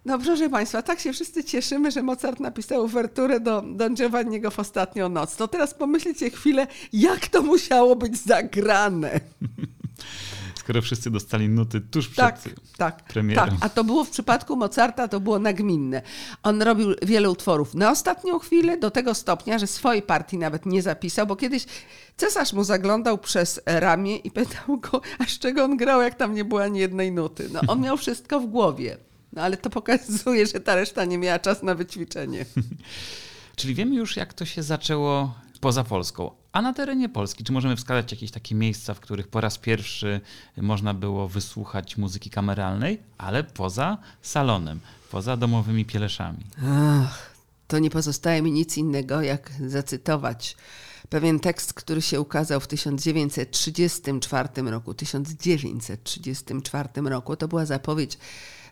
no 0.05 0.20
proszę 0.20 0.50
Państwa, 0.50 0.82
tak 0.82 1.00
się 1.00 1.13
wszyscy 1.13 1.44
cieszymy, 1.44 1.91
że 1.91 2.03
Mozart 2.03 2.39
napisał 2.39 2.84
uwerturę 2.84 3.39
do 3.39 3.62
Don 3.62 3.96
Giovanniego 3.96 4.51
w 4.51 4.60
ostatnią 4.60 5.10
noc. 5.10 5.36
To 5.36 5.48
teraz 5.48 5.74
pomyślcie 5.74 6.29
chwilę, 6.29 6.67
jak 6.94 7.27
to 7.27 7.41
musiało 7.41 7.96
być 7.96 8.17
zagrane. 8.17 9.20
skoro 10.65 10.81
wszyscy 10.81 11.12
dostali 11.12 11.50
nuty 11.50 11.81
tuż 11.81 12.07
przed 12.07 12.17
tak, 12.17 12.39
tak, 12.77 13.03
premierą. 13.03 13.41
Tak, 13.41 13.53
a 13.62 13.69
to 13.69 13.84
było 13.84 14.03
w 14.03 14.10
przypadku 14.10 14.55
Mozarta, 14.55 15.07
to 15.07 15.19
było 15.19 15.39
nagminne. 15.39 16.01
On 16.43 16.62
robił 16.62 16.95
wiele 17.01 17.29
utworów 17.29 17.74
na 17.74 17.91
ostatnią 17.91 18.39
chwilę, 18.39 18.77
do 18.77 18.91
tego 18.91 19.13
stopnia, 19.13 19.60
że 19.60 19.67
swojej 19.67 20.01
partii 20.01 20.38
nawet 20.38 20.65
nie 20.65 20.81
zapisał, 20.81 21.27
bo 21.27 21.36
kiedyś 21.36 21.65
cesarz 22.17 22.53
mu 22.53 22.63
zaglądał 22.63 23.17
przez 23.17 23.62
ramię 23.65 24.17
i 24.17 24.31
pytał 24.31 24.77
go, 24.77 25.01
a 25.19 25.25
z 25.25 25.39
czego 25.39 25.63
on 25.63 25.77
grał, 25.77 26.01
jak 26.01 26.15
tam 26.15 26.34
nie 26.34 26.45
było 26.45 26.63
ani 26.63 26.79
jednej 26.79 27.12
nuty. 27.12 27.50
No, 27.53 27.60
on 27.67 27.81
miał 27.81 27.98
wszystko 27.98 28.39
w 28.39 28.45
głowie. 28.45 28.98
No 29.34 29.41
ale 29.41 29.57
to 29.57 29.69
pokazuje, 29.69 30.45
że 30.45 30.60
ta 30.60 30.75
reszta 30.75 31.05
nie 31.05 31.17
miała 31.17 31.39
czas 31.39 31.63
na 31.63 31.75
wyćwiczenie. 31.75 32.45
Czyli 33.55 33.75
wiemy 33.75 33.95
już, 33.95 34.17
jak 34.17 34.34
to 34.34 34.45
się 34.45 34.63
zaczęło 34.63 35.34
poza 35.62 35.84
Polską. 35.84 36.31
A 36.55 36.62
na 36.62 36.74
terenie 36.74 37.09
Polski, 37.09 37.43
czy 37.43 37.53
możemy 37.53 37.75
wskazać 37.75 38.12
jakieś 38.12 38.31
takie 38.31 38.55
miejsca, 38.55 38.93
w 38.93 39.00
których 39.00 39.27
po 39.27 39.41
raz 39.41 39.57
pierwszy 39.57 40.21
można 40.57 40.93
było 40.93 41.27
wysłuchać 41.27 41.97
muzyki 41.97 42.29
kameralnej, 42.29 43.00
ale 43.17 43.43
poza 43.43 43.97
salonem, 44.21 44.79
poza 45.12 45.38
domowymi 45.38 45.85
pieleszami? 45.85 46.39
Ach, 46.67 47.33
to 47.67 47.79
nie 47.79 47.89
pozostaje 47.89 48.41
mi 48.41 48.51
nic 48.51 48.77
innego, 48.77 49.21
jak 49.21 49.51
zacytować 49.67 50.57
pewien 51.09 51.39
tekst, 51.39 51.74
który 51.74 52.01
się 52.01 52.21
ukazał 52.21 52.59
w 52.59 52.67
1934 52.67 54.50
roku. 54.62 54.93
1934 54.93 56.89
roku 56.95 57.35
to 57.35 57.47
była 57.47 57.65
zapowiedź 57.65 58.17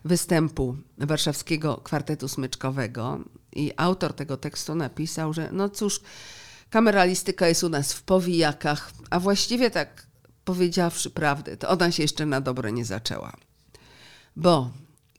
występu 0.04 0.76
warszawskiego 0.98 1.80
kwartetu 1.84 2.28
smyczkowego 2.28 3.20
i 3.52 3.72
autor 3.76 4.14
tego 4.14 4.36
tekstu 4.36 4.74
napisał, 4.74 5.32
że 5.32 5.48
no 5.52 5.68
cóż, 5.68 6.00
kameralistyka 6.74 7.48
jest 7.48 7.64
u 7.64 7.68
nas 7.68 7.92
w 7.92 8.02
powijakach, 8.02 8.92
a 9.10 9.20
właściwie 9.20 9.70
tak 9.70 10.06
powiedziawszy 10.44 11.10
prawdę, 11.10 11.56
to 11.56 11.68
ona 11.68 11.90
się 11.92 12.02
jeszcze 12.02 12.26
na 12.26 12.40
dobre 12.40 12.72
nie 12.72 12.84
zaczęła. 12.84 13.32
Bo 14.36 14.70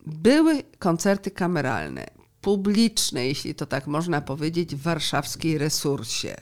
były 0.06 0.64
koncerty 0.80 1.32
kameralne, 1.32 2.08
publiczne, 2.42 3.28
jeśli 3.28 3.56
to 3.56 3.66
tak 3.66 3.88
można 3.88 4.22
powiedzieć, 4.22 4.76
w 4.76 4.82
warszawskiej 4.82 5.58
resursie. 5.58 6.36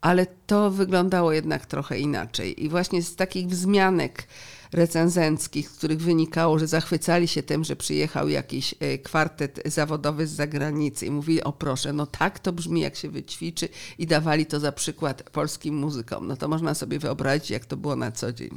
Ale 0.00 0.26
to 0.46 0.70
wyglądało 0.70 1.32
jednak 1.32 1.66
trochę 1.66 1.98
inaczej. 1.98 2.64
I 2.64 2.68
właśnie 2.68 3.02
z 3.02 3.16
takich 3.16 3.46
wzmianek 3.46 4.28
recenzenckich, 4.74 5.68
z 5.68 5.72
których 5.72 6.00
wynikało, 6.00 6.58
że 6.58 6.66
zachwycali 6.66 7.28
się 7.28 7.42
tym, 7.42 7.64
że 7.64 7.76
przyjechał 7.76 8.28
jakiś 8.28 8.74
e, 8.80 8.98
kwartet 8.98 9.62
zawodowy 9.64 10.26
z 10.26 10.30
zagranicy 10.30 11.06
i 11.06 11.10
mówili, 11.10 11.42
o 11.42 11.52
proszę, 11.52 11.92
no 11.92 12.06
tak 12.06 12.38
to 12.38 12.52
brzmi, 12.52 12.80
jak 12.80 12.96
się 12.96 13.10
wyćwiczy 13.10 13.68
i 13.98 14.06
dawali 14.06 14.46
to 14.46 14.60
za 14.60 14.72
przykład 14.72 15.22
polskim 15.30 15.76
muzykom. 15.76 16.26
No 16.26 16.36
to 16.36 16.48
można 16.48 16.74
sobie 16.74 16.98
wyobrazić, 16.98 17.50
jak 17.50 17.64
to 17.64 17.76
było 17.76 17.96
na 17.96 18.12
co 18.12 18.32
dzień. 18.32 18.50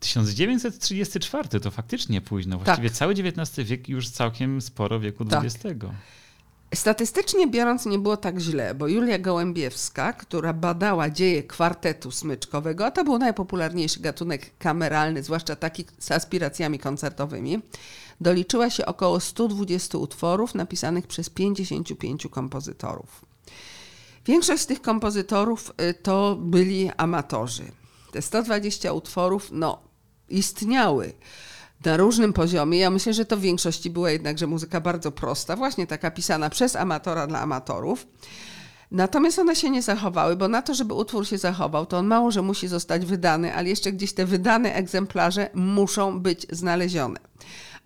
1934 0.00 1.60
to 1.60 1.70
faktycznie 1.70 2.20
późno. 2.20 2.58
Właściwie 2.58 2.88
tak. 2.88 2.98
cały 2.98 3.12
XIX 3.12 3.68
wiek 3.68 3.88
już 3.88 4.08
całkiem 4.08 4.60
sporo 4.60 5.00
wieku 5.00 5.24
XX. 5.32 5.64
Statystycznie 6.74 7.46
biorąc 7.46 7.86
nie 7.86 7.98
było 7.98 8.16
tak 8.16 8.38
źle, 8.38 8.74
bo 8.74 8.88
Julia 8.88 9.18
Gołębiewska, 9.18 10.12
która 10.12 10.52
badała 10.52 11.10
dzieje 11.10 11.42
kwartetu 11.42 12.10
smyczkowego, 12.10 12.86
a 12.86 12.90
to 12.90 13.04
był 13.04 13.18
najpopularniejszy 13.18 14.00
gatunek 14.00 14.58
kameralny, 14.58 15.22
zwłaszcza 15.22 15.56
taki 15.56 15.84
z 15.98 16.12
aspiracjami 16.12 16.78
koncertowymi, 16.78 17.62
doliczyła 18.20 18.70
się 18.70 18.86
około 18.86 19.20
120 19.20 19.98
utworów 19.98 20.54
napisanych 20.54 21.06
przez 21.06 21.30
55 21.30 22.26
kompozytorów. 22.30 23.24
Większość 24.26 24.62
z 24.62 24.66
tych 24.66 24.82
kompozytorów 24.82 25.72
y, 25.90 25.94
to 25.94 26.36
byli 26.40 26.90
amatorzy. 26.96 27.64
Te 28.12 28.22
120 28.22 28.92
utworów 28.92 29.48
no, 29.52 29.82
istniały 30.28 31.12
na 31.84 31.96
różnym 31.96 32.32
poziomie. 32.32 32.78
Ja 32.78 32.90
myślę, 32.90 33.14
że 33.14 33.24
to 33.24 33.36
w 33.36 33.40
większości 33.40 33.90
była 33.90 34.10
jednakże 34.10 34.46
muzyka 34.46 34.80
bardzo 34.80 35.12
prosta, 35.12 35.56
właśnie 35.56 35.86
taka 35.86 36.10
pisana 36.10 36.50
przez 36.50 36.76
amatora 36.76 37.26
dla 37.26 37.40
amatorów. 37.40 38.06
Natomiast 38.90 39.38
one 39.38 39.56
się 39.56 39.70
nie 39.70 39.82
zachowały, 39.82 40.36
bo 40.36 40.48
na 40.48 40.62
to, 40.62 40.74
żeby 40.74 40.94
utwór 40.94 41.26
się 41.26 41.38
zachował, 41.38 41.86
to 41.86 41.98
on 41.98 42.06
mało, 42.06 42.30
że 42.30 42.42
musi 42.42 42.68
zostać 42.68 43.06
wydany, 43.06 43.54
ale 43.54 43.68
jeszcze 43.68 43.92
gdzieś 43.92 44.12
te 44.12 44.26
wydane 44.26 44.74
egzemplarze 44.74 45.50
muszą 45.54 46.20
być 46.20 46.46
znalezione. 46.50 47.27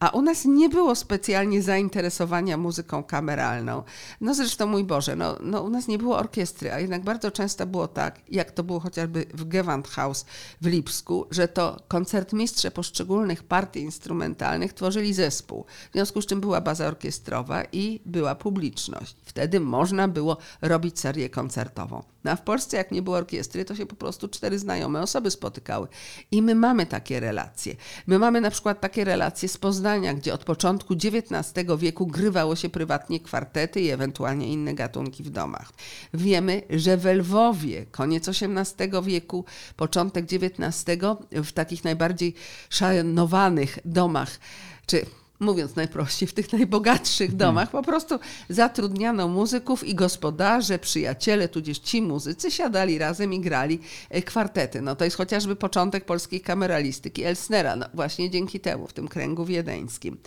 A 0.00 0.08
u 0.08 0.22
nas 0.22 0.44
nie 0.44 0.68
było 0.68 0.94
specjalnie 0.94 1.62
zainteresowania 1.62 2.56
muzyką 2.56 3.02
kameralną. 3.02 3.82
No 4.20 4.34
zresztą, 4.34 4.66
mój 4.66 4.84
Boże, 4.84 5.16
no, 5.16 5.36
no 5.40 5.62
u 5.62 5.70
nas 5.70 5.88
nie 5.88 5.98
było 5.98 6.18
orkiestry, 6.18 6.72
a 6.72 6.80
jednak 6.80 7.02
bardzo 7.04 7.30
często 7.30 7.66
było 7.66 7.88
tak, 7.88 8.20
jak 8.28 8.50
to 8.50 8.62
było 8.62 8.80
chociażby 8.80 9.26
w 9.34 9.48
Gewandhaus 9.48 10.24
w 10.60 10.66
Lipsku, 10.66 11.26
że 11.30 11.48
to 11.48 11.76
koncertmistrze 11.88 12.70
poszczególnych 12.70 13.42
partii 13.42 13.80
instrumentalnych 13.80 14.72
tworzyli 14.72 15.14
zespół. 15.14 15.64
W 15.90 15.92
związku 15.92 16.22
z 16.22 16.26
czym 16.26 16.40
była 16.40 16.60
baza 16.60 16.86
orkiestrowa 16.86 17.62
i 17.72 18.00
była 18.06 18.34
publiczność. 18.34 19.16
Wtedy 19.24 19.60
można 19.60 20.08
było 20.08 20.36
robić 20.60 21.00
serię 21.00 21.30
koncertową. 21.30 22.11
No 22.24 22.30
a 22.30 22.36
w 22.36 22.42
Polsce, 22.42 22.76
jak 22.76 22.90
nie 22.90 23.02
było 23.02 23.16
orkiestry, 23.16 23.64
to 23.64 23.76
się 23.76 23.86
po 23.86 23.96
prostu 23.96 24.28
cztery 24.28 24.58
znajome 24.58 25.00
osoby 25.00 25.30
spotykały. 25.30 25.88
I 26.30 26.42
my 26.42 26.54
mamy 26.54 26.86
takie 26.86 27.20
relacje. 27.20 27.76
My 28.06 28.18
mamy 28.18 28.40
na 28.40 28.50
przykład 28.50 28.80
takie 28.80 29.04
relacje 29.04 29.48
z 29.48 29.56
Poznania, 29.56 30.14
gdzie 30.14 30.34
od 30.34 30.44
początku 30.44 30.94
XIX 30.94 31.68
wieku 31.78 32.06
grywało 32.06 32.56
się 32.56 32.68
prywatnie 32.68 33.20
kwartety 33.20 33.80
i 33.80 33.90
ewentualnie 33.90 34.48
inne 34.48 34.74
gatunki 34.74 35.22
w 35.22 35.30
domach. 35.30 35.72
Wiemy, 36.14 36.62
że 36.70 36.96
w 36.96 37.04
Lwowie, 37.06 37.86
koniec 37.90 38.28
XVIII 38.28 39.02
wieku, 39.02 39.44
początek 39.76 40.24
XIX, 40.24 40.84
w 41.32 41.52
takich 41.52 41.84
najbardziej 41.84 42.34
szanowanych 42.70 43.78
domach, 43.84 44.38
czy 44.86 45.06
mówiąc 45.40 45.76
najprościej, 45.76 46.28
w 46.28 46.34
tych 46.34 46.52
najbogatszych 46.52 47.36
domach 47.36 47.70
po 47.70 47.82
prostu 47.82 48.18
zatrudniano 48.48 49.28
muzyków 49.28 49.84
i 49.84 49.94
gospodarze, 49.94 50.78
przyjaciele, 50.78 51.48
tudzież 51.48 51.78
ci 51.78 52.02
muzycy 52.02 52.50
siadali 52.50 52.98
razem 52.98 53.32
i 53.32 53.40
grali 53.40 53.80
e, 54.10 54.22
kwartety. 54.22 54.82
No 54.82 54.96
to 54.96 55.04
jest 55.04 55.16
chociażby 55.16 55.56
początek 55.56 56.04
polskiej 56.04 56.40
kameralistyki 56.40 57.24
Elsnera, 57.24 57.76
no 57.76 57.86
właśnie 57.94 58.30
dzięki 58.30 58.60
temu 58.60 58.86
w 58.86 58.92
tym 58.92 59.08
kręgu 59.08 59.44
wiedeńskim. 59.44 60.18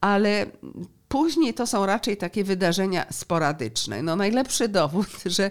Ale 0.00 0.46
później 1.08 1.54
to 1.54 1.66
są 1.66 1.86
raczej 1.86 2.16
takie 2.16 2.44
wydarzenia 2.44 3.06
sporadyczne. 3.12 4.02
No 4.02 4.16
najlepszy 4.16 4.68
dowód, 4.68 5.08
że 5.26 5.50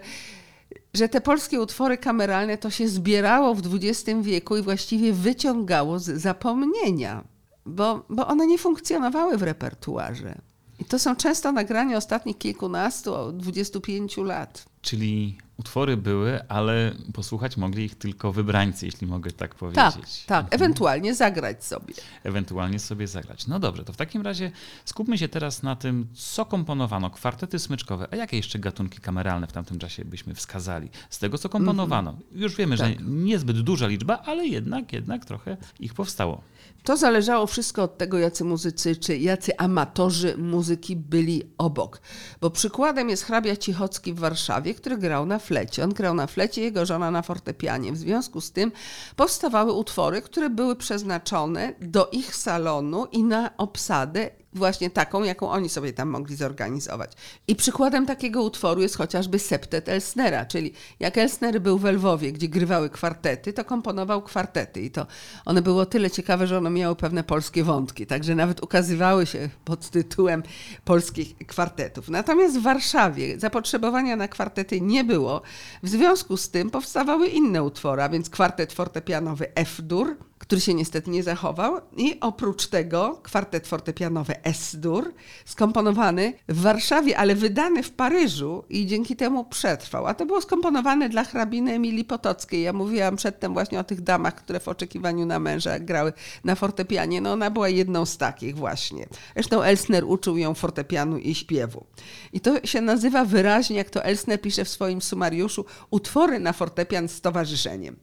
że 0.93 1.09
te 1.09 1.21
polskie 1.21 1.61
utwory 1.61 1.97
kameralne 1.97 2.57
to 2.57 2.69
się 2.69 2.87
zbierało 2.87 3.55
w 3.55 3.61
XX 3.75 4.21
wieku 4.21 4.57
i 4.57 4.61
właściwie 4.61 5.13
wyciągało 5.13 5.99
z 5.99 6.05
zapomnienia, 6.05 7.23
bo, 7.67 8.05
bo 8.09 8.27
one 8.27 8.47
nie 8.47 8.57
funkcjonowały 8.57 9.37
w 9.37 9.43
repertuarze. 9.43 10.41
I 10.79 10.85
to 10.85 10.99
są 10.99 11.15
często 11.15 11.51
nagrania 11.51 11.97
ostatnich 11.97 12.37
kilkunastu, 12.37 13.31
25 13.31 14.17
lat. 14.17 14.65
Czyli 14.81 15.37
utwory 15.57 15.97
były, 15.97 16.47
ale 16.47 16.91
posłuchać 17.13 17.57
mogli 17.57 17.83
ich 17.85 17.95
tylko 17.95 18.31
wybrańcy, 18.31 18.85
jeśli 18.85 19.07
mogę 19.07 19.31
tak 19.31 19.49
Tak, 19.49 19.57
powiedzieć. 19.59 20.23
tak, 20.25 20.55
ewentualnie 20.55 21.15
zagrać 21.15 21.65
sobie. 21.65 21.93
Ewentualnie 22.23 22.79
sobie 22.79 23.07
zagrać. 23.07 23.47
No 23.47 23.59
dobrze, 23.59 23.83
to 23.83 23.93
w 23.93 23.97
takim 23.97 24.21
razie 24.21 24.51
skupmy 24.85 25.17
się 25.17 25.27
teraz 25.27 25.63
na 25.63 25.75
tym, 25.75 26.07
co 26.13 26.45
komponowano. 26.45 27.09
Kwartety 27.09 27.59
smyczkowe, 27.59 28.07
a 28.11 28.15
jakie 28.15 28.37
jeszcze 28.37 28.59
gatunki 28.59 28.99
kameralne 28.99 29.47
w 29.47 29.51
tamtym 29.51 29.79
czasie 29.79 30.05
byśmy 30.05 30.35
wskazali? 30.35 30.89
Z 31.09 31.19
tego, 31.19 31.37
co 31.37 31.49
komponowano. 31.49 32.17
Już 32.31 32.55
wiemy, 32.55 32.77
że 32.77 32.91
niezbyt 33.01 33.61
duża 33.61 33.87
liczba, 33.87 34.21
ale 34.25 34.47
jednak, 34.47 34.93
jednak 34.93 35.25
trochę 35.25 35.57
ich 35.79 35.93
powstało. 35.93 36.41
To 36.83 36.97
zależało 36.97 37.47
wszystko 37.47 37.83
od 37.83 37.97
tego, 37.97 38.19
jacy 38.19 38.43
muzycy 38.43 38.95
czy 38.95 39.17
jacy 39.17 39.57
amatorzy 39.57 40.37
muzyki 40.37 40.95
byli 40.95 41.43
obok. 41.57 42.01
Bo 42.41 42.49
przykładem 42.49 43.09
jest 43.09 43.23
hrabia 43.23 43.55
Cichocki 43.55 44.13
w 44.13 44.19
Warszawie, 44.19 44.73
który 44.73 44.97
grał 44.97 45.25
na 45.25 45.39
flecie. 45.47 45.83
On 45.83 45.93
grał 45.93 46.13
na 46.13 46.27
flecie, 46.27 46.61
jego 46.61 46.85
żona 46.85 47.11
na 47.11 47.21
fortepianie. 47.21 47.91
W 47.91 47.97
związku 47.97 48.41
z 48.41 48.51
tym 48.51 48.71
powstawały 49.15 49.73
utwory, 49.73 50.21
które 50.21 50.49
były 50.49 50.75
przeznaczone 50.75 51.73
do 51.81 52.09
ich 52.11 52.35
salonu 52.35 53.05
i 53.11 53.23
na 53.23 53.57
obsadę 53.57 54.29
właśnie 54.57 54.89
taką, 54.89 55.23
jaką 55.23 55.49
oni 55.49 55.69
sobie 55.69 55.93
tam 55.93 56.09
mogli 56.09 56.35
zorganizować. 56.35 57.11
I 57.47 57.55
przykładem 57.55 58.05
takiego 58.05 58.43
utworu 58.43 58.81
jest 58.81 58.97
chociażby 58.97 59.39
septet 59.39 59.89
Elsnera, 59.89 60.45
czyli 60.45 60.73
jak 60.99 61.17
Elsner 61.17 61.61
był 61.61 61.77
w 61.77 61.85
Lwowie, 61.85 62.31
gdzie 62.31 62.47
grywały 62.47 62.89
kwartety, 62.89 63.53
to 63.53 63.65
komponował 63.65 64.21
kwartety 64.21 64.81
i 64.81 64.91
to 64.91 65.07
one 65.45 65.61
było 65.61 65.85
tyle 65.85 66.11
ciekawe, 66.11 66.47
że 66.47 66.57
one 66.57 66.69
miały 66.69 66.95
pewne 66.95 67.23
polskie 67.23 67.63
wątki, 67.63 68.07
także 68.07 68.35
nawet 68.35 68.63
ukazywały 68.63 69.25
się 69.25 69.49
pod 69.65 69.89
tytułem 69.89 70.43
polskich 70.85 71.37
kwartetów. 71.47 72.09
Natomiast 72.09 72.59
w 72.59 72.61
Warszawie 72.61 73.39
zapotrzebowania 73.39 74.15
na 74.15 74.27
kwartety 74.27 74.81
nie 74.81 75.03
było, 75.03 75.41
w 75.83 75.89
związku 75.89 76.37
z 76.37 76.49
tym 76.49 76.69
powstawały 76.69 77.27
inne 77.27 77.63
utwory, 77.63 78.01
a 78.01 78.09
więc 78.09 78.29
kwartet 78.29 78.73
fortepianowy 78.73 79.55
F-dur, 79.55 80.17
który 80.37 80.61
się 80.61 80.73
niestety 80.73 81.09
nie 81.09 81.23
zachował. 81.23 81.81
I 81.97 82.19
oprócz 82.19 82.67
tego 82.67 83.19
kwartet 83.23 83.67
fortepianowy 83.67 84.43
S-dur, 84.43 85.13
skomponowany 85.45 86.33
w 86.47 86.61
Warszawie, 86.61 87.17
ale 87.17 87.35
wydany 87.35 87.83
w 87.83 87.91
Paryżu 87.91 88.63
i 88.69 88.85
dzięki 88.85 89.15
temu 89.15 89.45
przetrwał. 89.45 90.07
A 90.07 90.13
to 90.13 90.25
było 90.25 90.41
skomponowane 90.41 91.09
dla 91.09 91.23
hrabiny 91.23 91.73
Emilii 91.73 92.05
Potockiej. 92.05 92.63
Ja 92.63 92.73
mówiłam 92.73 93.15
przedtem 93.15 93.53
właśnie 93.53 93.79
o 93.79 93.83
tych 93.83 94.01
damach, 94.01 94.35
które 94.35 94.59
w 94.59 94.67
oczekiwaniu 94.67 95.25
na 95.25 95.39
męża 95.39 95.79
grały 95.79 96.13
na 96.43 96.55
fortepianie. 96.55 97.21
No 97.21 97.31
ona 97.31 97.51
była 97.51 97.69
jedną 97.69 98.05
z 98.05 98.17
takich 98.17 98.55
właśnie. 98.55 99.07
Zresztą 99.33 99.61
Elsner 99.63 100.05
uczył 100.05 100.37
ją 100.37 100.53
fortepianu 100.53 101.17
i 101.17 101.35
śpiewu. 101.35 101.85
I 102.33 102.39
to 102.39 102.65
się 102.65 102.81
nazywa 102.81 103.25
wyraźnie, 103.25 103.77
jak 103.77 103.89
to 103.89 104.03
Elsner 104.03 104.41
pisze 104.41 104.65
w 104.65 104.69
swoim 104.69 105.01
sumariuszu, 105.01 105.65
utwory 105.89 106.39
na 106.39 106.53
fortepian 106.53 107.07
z 107.07 107.21
towarzyszeniem. 107.21 107.95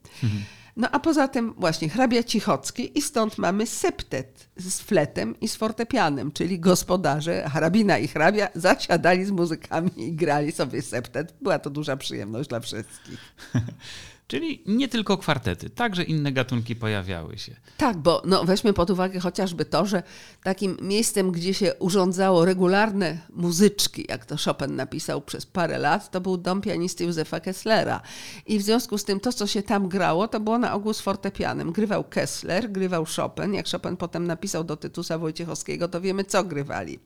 No 0.77 0.89
a 0.91 0.99
poza 0.99 1.27
tym 1.27 1.53
właśnie 1.57 1.89
hrabia 1.89 2.23
Cichocki 2.23 2.97
i 2.97 3.01
stąd 3.01 3.37
mamy 3.37 3.67
septet 3.67 4.49
z 4.57 4.81
fletem 4.81 5.39
i 5.39 5.47
z 5.47 5.55
fortepianem, 5.55 6.31
czyli 6.31 6.59
gospodarze, 6.59 7.49
hrabina 7.49 7.97
i 7.97 8.07
hrabia 8.07 8.47
zasiadali 8.55 9.25
z 9.25 9.31
muzykami 9.31 9.91
i 9.97 10.13
grali 10.13 10.51
sobie 10.51 10.81
septet. 10.81 11.33
Była 11.41 11.59
to 11.59 11.69
duża 11.69 11.97
przyjemność 11.97 12.49
dla 12.49 12.59
wszystkich. 12.59 13.35
Czyli 14.27 14.63
nie 14.65 14.87
tylko 14.87 15.17
kwartety, 15.17 15.69
także 15.69 16.03
inne 16.03 16.31
gatunki 16.31 16.75
pojawiały 16.75 17.37
się. 17.37 17.55
Tak, 17.77 17.97
bo 17.97 18.21
no, 18.25 18.45
weźmy 18.45 18.73
pod 18.73 18.89
uwagę 18.89 19.19
chociażby 19.19 19.65
to, 19.65 19.85
że 19.85 20.03
takim 20.43 20.77
miejscem, 20.81 21.31
gdzie 21.31 21.53
się 21.53 21.73
urządzało 21.79 22.45
regularne 22.45 23.17
muzyczki, 23.33 24.05
jak 24.09 24.25
to 24.25 24.35
Chopin 24.45 24.75
napisał 24.75 25.21
przez 25.21 25.45
parę 25.45 25.77
lat, 25.77 26.11
to 26.11 26.21
był 26.21 26.37
dom 26.37 26.61
pianisty 26.61 27.03
Józefa 27.03 27.39
Kesslera. 27.39 28.01
I 28.45 28.59
w 28.59 28.61
związku 28.61 28.97
z 28.97 29.03
tym 29.03 29.19
to, 29.19 29.33
co 29.33 29.47
się 29.47 29.63
tam 29.63 29.89
grało, 29.89 30.27
to 30.27 30.39
było 30.39 30.57
na 30.57 30.73
ogół 30.73 30.93
z 30.93 31.01
fortepianem. 31.01 31.71
Grywał 31.71 32.03
Kessler, 32.03 32.71
grywał 32.71 33.05
Chopin. 33.15 33.53
Jak 33.53 33.69
Chopin 33.69 33.97
potem 33.97 34.27
napisał 34.27 34.63
do 34.63 34.77
Tytusa 34.77 35.17
Wojciechowskiego, 35.17 35.87
to 35.87 36.01
wiemy, 36.01 36.23
co 36.23 36.43
grywali. 36.43 36.99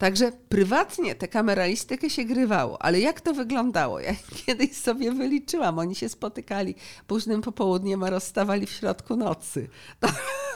Także 0.00 0.32
prywatnie 0.48 1.14
tę 1.14 1.28
kameralistykę 1.28 2.10
się 2.10 2.24
grywało, 2.24 2.82
ale 2.82 3.00
jak 3.00 3.20
to 3.20 3.34
wyglądało? 3.34 4.00
Ja 4.00 4.14
kiedyś 4.46 4.76
sobie 4.76 5.12
wyliczyłam, 5.12 5.78
oni 5.78 5.94
się 5.94 6.08
spotykali 6.08 6.74
późnym 7.06 7.42
popołudniem, 7.42 8.02
a 8.02 8.10
rozstawali 8.10 8.66
w 8.66 8.70
środku 8.70 9.16
nocy. 9.16 9.68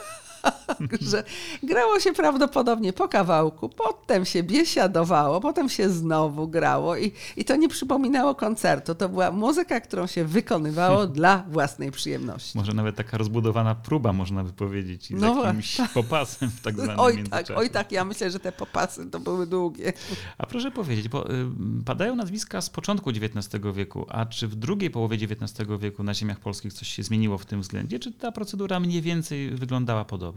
Także 0.91 1.23
grało 1.63 1.99
się 1.99 2.13
prawdopodobnie 2.13 2.93
po 2.93 3.07
kawałku, 3.07 3.69
potem 3.69 4.25
się 4.25 4.43
biesiadowało, 4.43 5.41
potem 5.41 5.69
się 5.69 5.89
znowu 5.89 6.47
grało 6.47 6.97
i, 6.97 7.11
i 7.37 7.45
to 7.45 7.55
nie 7.55 7.69
przypominało 7.69 8.35
koncertu. 8.35 8.95
To 8.95 9.09
była 9.09 9.31
muzyka, 9.31 9.81
którą 9.81 10.07
się 10.07 10.25
wykonywało 10.25 11.07
dla 11.17 11.43
własnej 11.49 11.91
przyjemności. 11.91 12.57
Może 12.57 12.73
nawet 12.73 12.95
taka 12.95 13.17
rozbudowana 13.17 13.75
próba, 13.75 14.13
można 14.13 14.43
by 14.43 14.51
powiedzieć, 14.51 15.11
i 15.11 15.17
z 15.17 15.21
No 15.21 15.43
jakimś 15.43 15.77
popasem 15.93 16.49
w 16.49 16.61
tak 16.61 16.75
zwanym 16.75 16.99
Oj 16.99 17.23
tak, 17.23 17.45
oj 17.55 17.69
tak, 17.69 17.91
ja 17.91 18.05
myślę, 18.05 18.31
że 18.31 18.39
te 18.39 18.51
popasy 18.51 19.05
to 19.05 19.19
były 19.19 19.47
długie. 19.47 19.93
A 20.37 20.45
proszę 20.45 20.71
powiedzieć, 20.71 21.09
bo 21.09 21.31
y, 21.31 21.45
padają 21.85 22.15
nazwiska 22.15 22.61
z 22.61 22.69
początku 22.69 23.09
XIX 23.09 23.63
wieku, 23.73 24.05
a 24.09 24.25
czy 24.25 24.47
w 24.47 24.55
drugiej 24.55 24.89
połowie 24.89 25.17
XIX 25.17 25.69
wieku 25.79 26.03
na 26.03 26.13
ziemiach 26.13 26.39
polskich 26.39 26.73
coś 26.73 26.87
się 26.87 27.03
zmieniło 27.03 27.37
w 27.37 27.45
tym 27.45 27.61
względzie, 27.61 27.99
czy 27.99 28.11
ta 28.11 28.31
procedura 28.31 28.79
mniej 28.79 29.01
więcej 29.01 29.49
wyglądała 29.49 30.05
podobnie? 30.05 30.34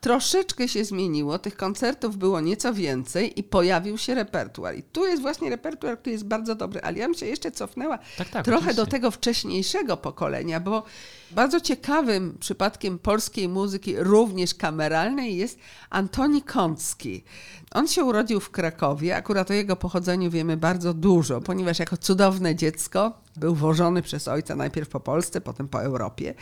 Troszeczkę 0.00 0.68
się 0.68 0.84
zmieniło, 0.84 1.38
tych 1.38 1.56
koncertów 1.56 2.16
było 2.16 2.40
nieco 2.40 2.74
więcej 2.74 3.40
i 3.40 3.42
pojawił 3.42 3.98
się 3.98 4.14
repertuar. 4.14 4.76
I 4.76 4.82
tu 4.82 5.06
jest 5.06 5.22
właśnie 5.22 5.50
repertuar, 5.50 5.98
który 5.98 6.12
jest 6.12 6.24
bardzo 6.26 6.54
dobry, 6.54 6.80
ale 6.82 6.98
ja 6.98 7.06
bym 7.06 7.14
się 7.14 7.26
jeszcze 7.26 7.50
cofnęła 7.50 7.98
Tak, 8.18 8.28
tak, 8.28 8.44
trochę 8.44 8.58
oczywiście. 8.58 8.84
do 8.84 8.90
tego 8.90 9.10
wcześniejszego 9.10 9.96
pokolenia, 9.96 10.60
bo 10.60 10.82
bardzo 11.30 11.60
ciekawym 11.60 12.36
przypadkiem 12.40 12.98
polskiej 12.98 13.48
muzyki, 13.48 13.94
również 13.96 14.54
kameralnej, 14.54 15.36
jest 15.36 15.58
Antoni 15.90 16.42
Kącki. 16.42 17.24
On 17.72 17.88
się 17.88 18.04
urodził 18.04 18.40
w 18.40 18.50
Krakowie, 18.50 19.16
akurat 19.16 19.50
o 19.50 19.54
jego 19.54 19.76
pochodzeniu 19.76 20.30
wiemy 20.30 20.56
bardzo 20.56 20.94
dużo, 20.94 21.40
ponieważ 21.40 21.78
jako 21.78 21.96
cudowne 21.96 22.54
dziecko 22.54 23.12
był 23.36 23.54
wożony 23.54 24.02
przez 24.02 24.28
ojca 24.28 24.56
najpierw 24.56 24.88
po 24.88 25.00
Polsce, 25.00 25.40
potem 25.40 25.68
po 25.68 25.82
Europie. 25.82 26.34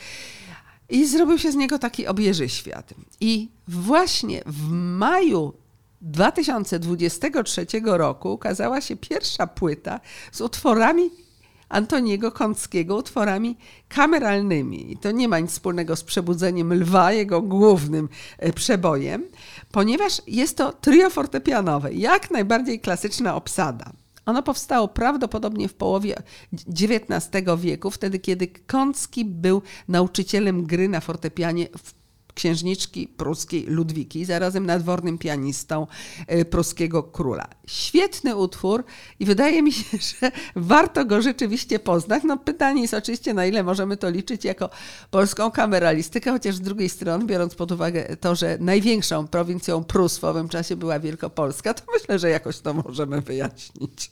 I 0.88 1.06
zrobił 1.06 1.38
się 1.38 1.52
z 1.52 1.56
niego 1.56 1.78
taki 1.78 2.06
obieży 2.06 2.48
świat. 2.48 2.94
I 3.20 3.48
właśnie 3.68 4.42
w 4.46 4.70
maju 4.70 5.52
2023 6.00 7.66
roku 7.84 8.32
ukazała 8.32 8.80
się 8.80 8.96
pierwsza 8.96 9.46
płyta 9.46 10.00
z 10.32 10.40
utworami 10.40 11.10
Antoniego 11.68 12.32
Kąckiego, 12.32 12.96
utworami 12.96 13.56
kameralnymi. 13.88 14.92
I 14.92 14.96
to 14.96 15.10
nie 15.10 15.28
ma 15.28 15.38
nic 15.38 15.50
wspólnego 15.50 15.96
z 15.96 16.04
przebudzeniem 16.04 16.72
lwa, 16.74 17.12
jego 17.12 17.42
głównym 17.42 18.08
e, 18.38 18.52
przebojem, 18.52 19.24
ponieważ 19.72 20.22
jest 20.26 20.56
to 20.56 20.72
trio 20.72 21.10
fortepianowe, 21.10 21.92
jak 21.92 22.30
najbardziej 22.30 22.80
klasyczna 22.80 23.34
obsada. 23.34 23.92
Ono 24.26 24.42
powstało 24.42 24.88
prawdopodobnie 24.88 25.68
w 25.68 25.74
połowie 25.74 26.16
XIX 26.52 27.44
wieku, 27.58 27.90
wtedy 27.90 28.18
kiedy 28.18 28.46
Kącki 28.46 29.24
był 29.24 29.62
nauczycielem 29.88 30.66
gry 30.66 30.88
na 30.88 31.00
fortepianie 31.00 31.68
w 31.78 32.03
księżniczki 32.34 33.08
pruskiej 33.08 33.66
Ludwiki, 33.66 34.24
zarazem 34.24 34.66
nadwornym 34.66 35.18
pianistą 35.18 35.86
y, 36.32 36.44
pruskiego 36.44 37.02
króla. 37.02 37.48
Świetny 37.66 38.36
utwór 38.36 38.84
i 39.20 39.24
wydaje 39.24 39.62
mi 39.62 39.72
się, 39.72 39.98
że 40.20 40.32
warto 40.56 41.04
go 41.04 41.22
rzeczywiście 41.22 41.78
poznać. 41.78 42.22
No 42.24 42.36
pytanie 42.36 42.82
jest 42.82 42.94
oczywiście, 42.94 43.34
na 43.34 43.46
ile 43.46 43.62
możemy 43.62 43.96
to 43.96 44.10
liczyć 44.10 44.44
jako 44.44 44.70
polską 45.10 45.50
kameralistykę, 45.50 46.30
chociaż 46.30 46.54
z 46.54 46.60
drugiej 46.60 46.88
strony, 46.88 47.24
biorąc 47.24 47.54
pod 47.54 47.72
uwagę 47.72 48.16
to, 48.16 48.34
że 48.34 48.58
największą 48.60 49.28
prowincją 49.28 49.84
Prus 49.84 50.18
w 50.18 50.24
owym 50.24 50.48
czasie 50.48 50.76
była 50.76 51.00
Wielkopolska, 51.00 51.74
to 51.74 51.82
myślę, 51.92 52.18
że 52.18 52.30
jakoś 52.30 52.60
to 52.60 52.74
możemy 52.74 53.20
wyjaśnić. 53.20 54.10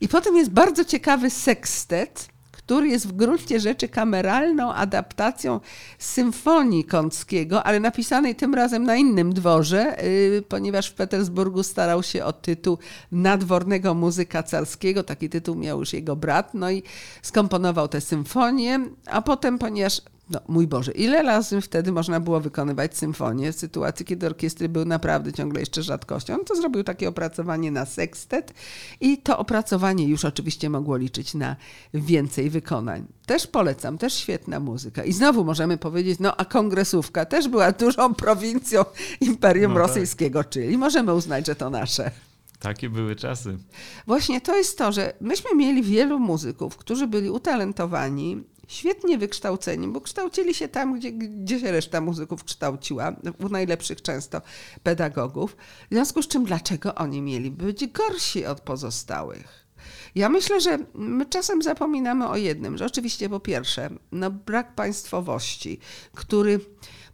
I 0.00 0.08
potem 0.08 0.36
jest 0.36 0.50
bardzo 0.50 0.84
ciekawy 0.84 1.30
sekstet, 1.30 2.28
który 2.68 2.88
jest 2.88 3.08
w 3.08 3.12
gruncie 3.12 3.60
rzeczy 3.60 3.88
kameralną 3.88 4.72
adaptacją 4.72 5.60
symfonii 5.98 6.84
Kąckiego, 6.84 7.64
ale 7.64 7.80
napisanej 7.80 8.34
tym 8.34 8.54
razem 8.54 8.84
na 8.84 8.96
innym 8.96 9.32
dworze, 9.34 9.96
yy, 10.32 10.42
ponieważ 10.42 10.88
w 10.88 10.94
Petersburgu 10.94 11.62
starał 11.62 12.02
się 12.02 12.24
o 12.24 12.32
tytuł 12.32 12.78
nadwornego 13.12 13.94
muzyka 13.94 14.42
carskiego. 14.42 15.02
Taki 15.02 15.28
tytuł 15.28 15.54
miał 15.54 15.78
już 15.78 15.92
jego 15.92 16.16
brat, 16.16 16.54
no 16.54 16.70
i 16.70 16.82
skomponował 17.22 17.88
tę 17.88 18.00
symfonię, 18.00 18.80
a 19.06 19.22
potem, 19.22 19.58
ponieważ 19.58 20.02
No, 20.30 20.40
mój 20.48 20.66
Boże, 20.66 20.92
ile 20.92 21.22
razy 21.22 21.60
wtedy 21.60 21.92
można 21.92 22.20
było 22.20 22.40
wykonywać 22.40 22.96
symfonię 22.96 23.52
w 23.52 23.56
sytuacji, 23.56 24.06
kiedy 24.06 24.26
orkiestry 24.26 24.68
były 24.68 24.84
naprawdę 24.84 25.32
ciągle 25.32 25.60
jeszcze 25.60 25.82
rzadkością? 25.82 26.34
On 26.34 26.44
to 26.44 26.56
zrobił 26.56 26.84
takie 26.84 27.08
opracowanie 27.08 27.70
na 27.70 27.86
sekstet 27.86 28.54
i 29.00 29.18
to 29.18 29.38
opracowanie 29.38 30.08
już 30.08 30.24
oczywiście 30.24 30.70
mogło 30.70 30.96
liczyć 30.96 31.34
na 31.34 31.56
więcej 31.94 32.50
wykonań. 32.50 33.06
Też 33.26 33.46
polecam, 33.46 33.98
też 33.98 34.14
świetna 34.14 34.60
muzyka. 34.60 35.04
I 35.04 35.12
znowu 35.12 35.44
możemy 35.44 35.78
powiedzieć, 35.78 36.18
no 36.18 36.36
a 36.36 36.44
kongresówka 36.44 37.24
też 37.24 37.48
była 37.48 37.72
dużą 37.72 38.14
prowincją 38.14 38.84
Imperium 39.20 39.72
No 39.72 39.80
tak. 39.80 39.88
Rosyjskiego, 39.88 40.44
czyli 40.44 40.78
możemy 40.78 41.14
uznać, 41.14 41.46
że 41.46 41.54
to 41.54 41.70
nasze. 41.70 42.10
Takie 42.58 42.90
były 42.90 43.16
czasy. 43.16 43.58
Właśnie 44.06 44.40
to 44.40 44.56
jest 44.56 44.78
to, 44.78 44.92
że 44.92 45.12
myśmy 45.20 45.54
mieli 45.54 45.82
wielu 45.82 46.18
muzyków, 46.18 46.76
którzy 46.76 47.06
byli 47.06 47.30
utalentowani, 47.30 48.44
świetnie 48.68 49.18
wykształceni, 49.18 49.88
bo 49.88 50.00
kształcili 50.00 50.54
się 50.54 50.68
tam, 50.68 50.98
gdzie, 50.98 51.12
gdzie 51.12 51.60
się 51.60 51.72
reszta 51.72 52.00
muzyków 52.00 52.44
kształciła, 52.44 53.12
u 53.44 53.48
najlepszych 53.48 54.02
często 54.02 54.42
pedagogów. 54.82 55.56
W 55.90 55.94
związku 55.94 56.22
z 56.22 56.28
czym, 56.28 56.44
dlaczego 56.44 56.94
oni 56.94 57.22
mieli 57.22 57.50
być 57.50 57.86
gorsi 57.86 58.46
od 58.46 58.60
pozostałych? 58.60 59.68
Ja 60.14 60.28
myślę, 60.28 60.60
że 60.60 60.78
my 60.94 61.26
czasem 61.26 61.62
zapominamy 61.62 62.28
o 62.28 62.36
jednym, 62.36 62.78
że 62.78 62.86
oczywiście 62.86 63.28
po 63.28 63.40
pierwsze, 63.40 63.90
no 64.12 64.30
brak 64.30 64.74
państwowości, 64.74 65.78
który 66.14 66.60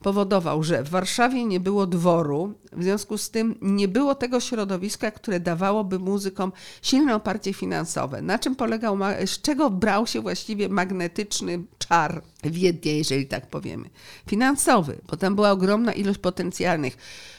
powodował, 0.05 0.63
że 0.63 0.83
w 0.83 0.89
Warszawie 0.89 1.45
nie 1.45 1.61
było 1.61 1.87
dworu, 1.87 2.55
w 2.73 2.83
związku 2.83 3.19
z 3.19 3.31
tym 3.31 3.55
nie 3.63 3.89
było 3.89 4.15
tego 4.15 4.41
środowiska, 4.41 5.11
które 5.11 5.41
dawałoby 5.41 5.99
muzykom 5.99 6.53
silne 6.83 7.15
oparcie 7.15 7.53
finansowe. 7.53 8.23
Na 8.23 8.39
czym 8.39 8.57
polegał, 8.57 8.99
z 9.27 9.41
czego 9.41 9.71
brał 9.71 10.07
się 10.07 10.21
właściwie 10.21 10.69
magnetyczny 10.69 11.63
czar 11.79 12.23
Wiednia, 12.43 12.93
jeżeli 12.93 13.27
tak 13.27 13.47
powiemy? 13.47 13.91
Finansowy, 14.27 15.01
bo 15.11 15.17
tam 15.17 15.35
była 15.35 15.51
ogromna 15.51 15.93
ilość 15.93 16.19
potencjalnych 16.19 16.97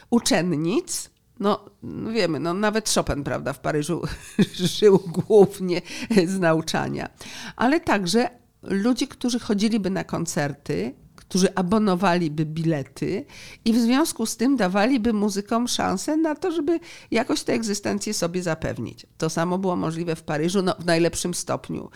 uczennic, 0.09 1.09
no, 1.39 1.65
no 1.83 2.11
wiemy, 2.11 2.39
no 2.39 2.53
nawet 2.53 2.89
Chopin, 2.89 3.23
prawda, 3.23 3.53
w 3.53 3.59
Paryżu 3.59 4.01
żył 4.79 4.99
głównie 5.07 5.81
z 6.27 6.39
nauczania, 6.39 7.09
ale 7.55 7.79
także 7.79 8.29
ludzi, 8.63 9.07
którzy 9.07 9.39
chodziliby 9.39 9.89
na 9.89 10.03
koncerty, 10.03 11.04
którzy 11.29 11.55
abonowaliby 11.55 12.45
bilety 12.45 13.25
i 13.65 13.73
w 13.73 13.79
związku 13.79 14.25
z 14.25 14.37
tym 14.37 14.57
dawaliby 14.57 15.13
muzykom 15.13 15.67
szansę 15.67 16.17
na 16.17 16.35
to, 16.35 16.51
żeby 16.51 16.79
jakoś 17.11 17.43
tę 17.43 17.53
egzystencję 17.53 18.13
sobie 18.13 18.43
zapewnić. 18.43 19.05
To 19.17 19.29
samo 19.29 19.57
było 19.57 19.75
możliwe 19.75 20.15
w 20.15 20.23
Paryżu, 20.23 20.61
no, 20.61 20.75
w 20.79 20.85
najlepszym 20.85 21.33
stopniu 21.33 21.89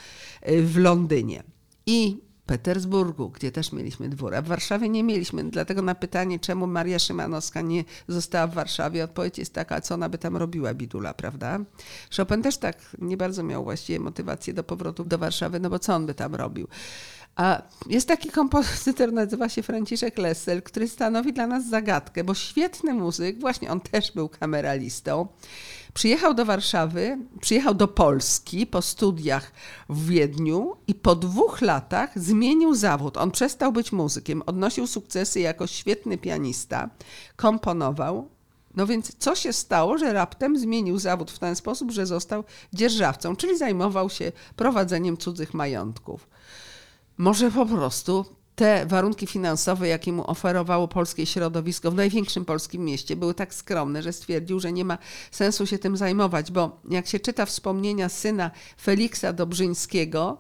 y, 0.50 0.64
w 0.64 0.78
Londynie. 0.78 1.44
I 1.86 2.30
Petersburgu, 2.50 3.30
gdzie 3.30 3.52
też 3.52 3.72
mieliśmy 3.72 4.10
dwór, 4.10 4.36
a 4.36 4.42
w 4.42 4.48
Warszawie 4.48 4.90
nie 4.90 5.04
mieliśmy. 5.04 5.44
Dlatego 5.44 5.82
na 5.82 5.96
pytanie, 5.96 6.40
czemu 6.40 6.68
Maria 6.68 7.00
Szymanowska 7.00 7.62
nie 7.62 7.84
została 8.08 8.48
w 8.48 8.54
Warszawie, 8.54 9.04
odpowiedź 9.04 9.38
jest 9.38 9.54
taka, 9.54 9.82
co 9.82 9.94
ona 9.94 10.10
by 10.10 10.18
tam 10.18 10.38
robiła, 10.38 10.74
bidula, 10.74 11.14
prawda? 11.14 11.60
Chopin 12.18 12.42
też 12.42 12.58
tak 12.58 12.96
nie 12.98 13.18
bardzo 13.18 13.44
miał 13.44 13.64
właściwie 13.64 14.00
motywację 14.00 14.54
do 14.54 14.64
powrotu 14.64 15.06
do 15.06 15.18
Warszawy, 15.18 15.60
no 15.60 15.70
bo 15.70 15.80
co 15.80 15.96
on 15.96 16.06
by 16.06 16.14
tam 16.14 16.36
robił? 16.36 16.68
A 17.36 17.62
jest 17.88 18.08
taki 18.08 18.30
kompozytor, 18.30 19.14
nazywa 19.14 19.50
się 19.50 19.64
Franciszek 19.64 20.18
Lessel, 20.18 20.62
który 20.64 20.88
stanowi 20.88 21.34
dla 21.34 21.48
nas 21.48 21.70
zagadkę, 21.70 22.24
bo 22.24 22.34
świetny 22.34 22.94
muzyk, 22.94 23.40
właśnie 23.40 23.72
on 23.72 23.82
też 23.82 24.12
był 24.12 24.30
kameralistą, 24.30 25.28
Przyjechał 25.94 26.34
do 26.34 26.46
Warszawy, 26.46 27.18
przyjechał 27.42 27.74
do 27.74 27.88
Polski 27.88 28.68
po 28.68 28.82
studiach 28.82 29.52
w 29.90 30.08
Wiedniu 30.08 30.76
i 30.88 30.96
po 30.96 31.16
dwóch 31.16 31.62
latach 31.62 32.20
zmienił 32.20 32.76
zawód. 32.76 33.18
On 33.18 33.32
przestał 33.32 33.72
być 33.72 33.92
muzykiem, 33.92 34.42
odnosił 34.46 34.88
sukcesy 34.88 35.40
jako 35.40 35.68
świetny 35.68 36.18
pianista, 36.18 36.90
komponował. 37.36 38.30
No 38.76 38.88
więc 38.88 39.16
co 39.18 39.36
się 39.36 39.54
stało, 39.54 39.98
że 39.98 40.14
raptem 40.14 40.60
zmienił 40.60 41.00
zawód 41.00 41.32
w 41.32 41.40
ten 41.40 41.56
sposób, 41.56 41.92
że 41.92 42.06
został 42.06 42.44
dzierżawcą, 42.74 43.36
czyli 43.36 43.58
zajmował 43.58 44.10
się 44.10 44.32
prowadzeniem 44.56 45.18
cudzych 45.18 45.54
majątków. 45.54 46.28
Może 47.20 47.52
po 47.52 47.66
prostu 47.66 48.26
te 48.56 48.86
warunki 48.86 49.28
finansowe, 49.28 49.88
jakie 49.88 50.14
mu 50.14 50.32
oferowało 50.32 50.88
polskie 50.88 51.26
środowisko 51.26 51.92
w 51.92 51.96
największym 51.96 52.46
polskim 52.46 52.86
mieście, 52.86 53.16
były 53.16 53.34
tak 53.34 53.54
skromne, 53.54 54.04
że 54.04 54.14
stwierdził, 54.14 54.60
że 54.60 54.72
nie 54.72 54.86
ma 54.86 54.98
sensu 55.32 55.66
się 55.68 55.80
tym 55.80 55.98
zajmować, 55.98 56.52
bo 56.52 56.82
jak 56.90 57.08
się 57.08 57.20
czyta 57.20 57.46
wspomnienia 57.46 58.10
syna 58.10 58.52
Feliksa 58.82 59.34
Dobrzyńskiego, 59.34 60.38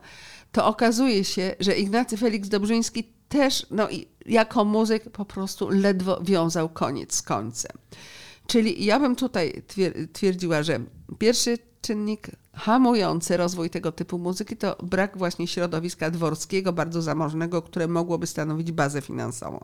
to 0.52 0.66
okazuje 0.66 1.24
się, 1.24 1.56
że 1.60 1.76
Ignacy 1.78 2.18
Felix 2.18 2.50
Dobrzyński 2.50 3.04
też 3.30 3.66
no, 3.72 3.88
jako 4.26 4.66
muzyk 4.66 5.10
po 5.10 5.26
prostu 5.26 5.70
ledwo 5.70 6.22
wiązał 6.22 6.70
koniec 6.70 7.16
z 7.16 7.22
końcem. 7.22 7.72
Czyli 8.48 8.86
ja 8.86 9.00
bym 9.00 9.16
tutaj 9.16 9.64
twier- 9.68 10.08
twierdziła, 10.14 10.64
że 10.64 10.80
pierwszy 11.18 11.58
czynnik 11.82 12.28
hamujący 12.60 13.38
rozwój 13.38 13.70
tego 13.70 13.92
typu 13.92 14.18
muzyki 14.18 14.58
to 14.58 14.76
brak 14.84 15.18
właśnie 15.18 15.48
środowiska 15.48 16.12
dworskiego, 16.12 16.74
bardzo 16.74 17.02
zamożnego, 17.02 17.62
które 17.62 17.88
mogłoby 17.88 18.28
stanowić 18.28 18.72
bazę 18.72 19.02
finansową. 19.02 19.64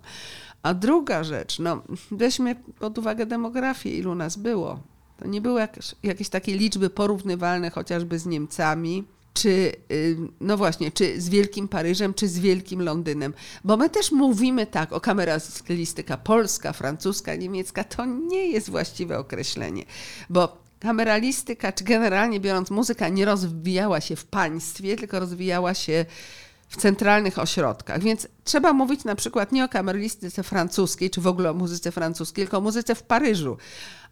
A 0.64 0.74
druga 0.74 1.24
rzecz, 1.24 1.60
no 1.60 1.82
weźmy 2.12 2.56
pod 2.80 2.98
uwagę 2.98 3.26
demografię, 3.26 3.98
ilu 3.98 4.16
nas 4.16 4.38
było. 4.38 4.80
To 5.18 5.28
nie 5.28 5.42
były 5.42 5.60
jakieś, 5.60 5.96
jakieś 6.04 6.30
takie 6.30 6.58
liczby 6.58 6.90
porównywalne 6.90 7.70
chociażby 7.70 8.20
z 8.20 8.26
Niemcami, 8.26 9.04
czy, 9.34 9.72
y, 9.92 10.18
no 10.42 10.58
właśnie, 10.58 10.92
czy 10.92 11.22
z 11.22 11.30
Wielkim 11.30 11.68
Paryżem, 11.68 12.14
czy 12.14 12.28
z 12.28 12.40
Wielkim 12.40 12.82
Londynem. 12.82 13.34
Bo 13.64 13.78
my 13.78 13.90
też 13.90 14.12
mówimy 14.12 14.68
tak 14.68 14.94
o 14.94 15.02
kameralistyka 15.02 16.18
polska, 16.18 16.74
francuska, 16.74 17.36
niemiecka. 17.36 17.84
To 17.84 18.06
nie 18.06 18.48
jest 18.48 18.70
właściwe 18.70 19.20
określenie, 19.20 19.86
bo 20.30 20.65
kameralistyka, 20.86 21.72
czy 21.72 21.84
generalnie 21.84 22.40
biorąc 22.40 22.72
muzyka, 22.72 23.10
nie 23.10 23.26
rozwijała 23.26 24.02
się 24.02 24.16
w 24.16 24.26
państwie, 24.26 24.96
tylko 24.96 25.20
rozwijała 25.20 25.74
się 25.74 26.06
w 26.68 26.78
centralnych 26.78 27.40
ośrodkach. 27.40 28.02
Więc 28.02 28.28
trzeba 28.44 28.74
mówić 28.74 29.04
na 29.04 29.16
przykład 29.16 29.52
nie 29.52 29.66
o 29.66 29.70
kameralistyce 29.70 30.44
francuskiej, 30.44 31.10
czy 31.10 31.22
w 31.22 31.28
ogóle 31.28 31.52
o 31.52 31.54
muzyce 31.54 31.92
francuskiej, 31.92 32.46
tylko 32.46 32.58
o 32.58 32.62
muzyce 32.62 32.96
w 32.96 33.04
Paryżu. 33.04 33.58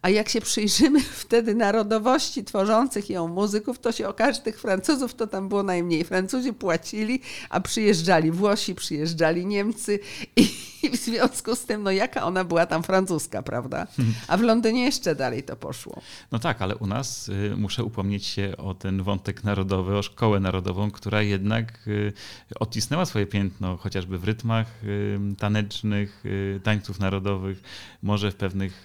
A 0.04 0.10
jak 0.10 0.30
się 0.30 0.42
przyjrzymy 0.42 1.02
wtedy 1.24 1.56
narodowości 1.56 2.44
tworzących 2.44 3.10
ją 3.10 3.28
muzyków, 3.28 3.80
to 3.80 3.92
się 3.92 4.08
okaże, 4.08 4.34
że 4.34 4.42
tych 4.42 4.62
Francuzów 4.62 5.14
to 5.14 5.28
tam 5.28 5.50
było 5.50 5.64
najmniej. 5.64 6.04
Francuzi 6.04 6.54
płacili, 6.54 7.22
a 7.50 7.60
przyjeżdżali 7.60 8.32
Włosi, 8.32 8.76
przyjeżdżali 8.76 9.46
Niemcy 9.46 10.00
i, 10.36 10.50
w 10.94 10.96
związku 10.96 11.56
z 11.56 11.66
tym, 11.66 11.84
no 11.84 11.92
jaka 11.92 12.24
ona 12.24 12.44
była 12.44 12.66
tam 12.66 12.84
francuska, 12.84 13.44
prawda? 13.44 13.88
A 14.28 14.38
w 14.38 14.42
Londynie 14.42 14.86
jeszcze 14.86 15.16
dalej 15.16 15.44
to 15.44 15.56
poszło. 15.56 16.02
No 16.32 16.40
tak, 16.40 16.62
ale 16.62 16.76
u 16.76 16.88
nas 16.88 17.30
y, 17.30 17.54
muszę 17.58 17.84
upomnieć 17.84 18.26
się 18.26 18.58
o 18.58 18.74
ten 18.74 19.04
wątek 19.04 19.44
narodowy, 19.44 19.98
o 19.98 20.04
szkołę 20.04 20.40
narodową, 20.40 20.92
która 20.92 21.22
jednak 21.22 21.88
y, 21.88 22.14
odcisnęła 22.60 23.06
swoje 23.06 23.26
piętno 23.26 23.78
chociażby 23.78 24.18
w 24.18 24.24
rytmach 24.24 24.68
y, 24.84 25.20
tanecznych, 25.38 26.24
tańców 26.64 27.00
narodowych, 27.00 27.64
może 28.04 28.32
w 28.32 28.36
pewnych 28.36 28.84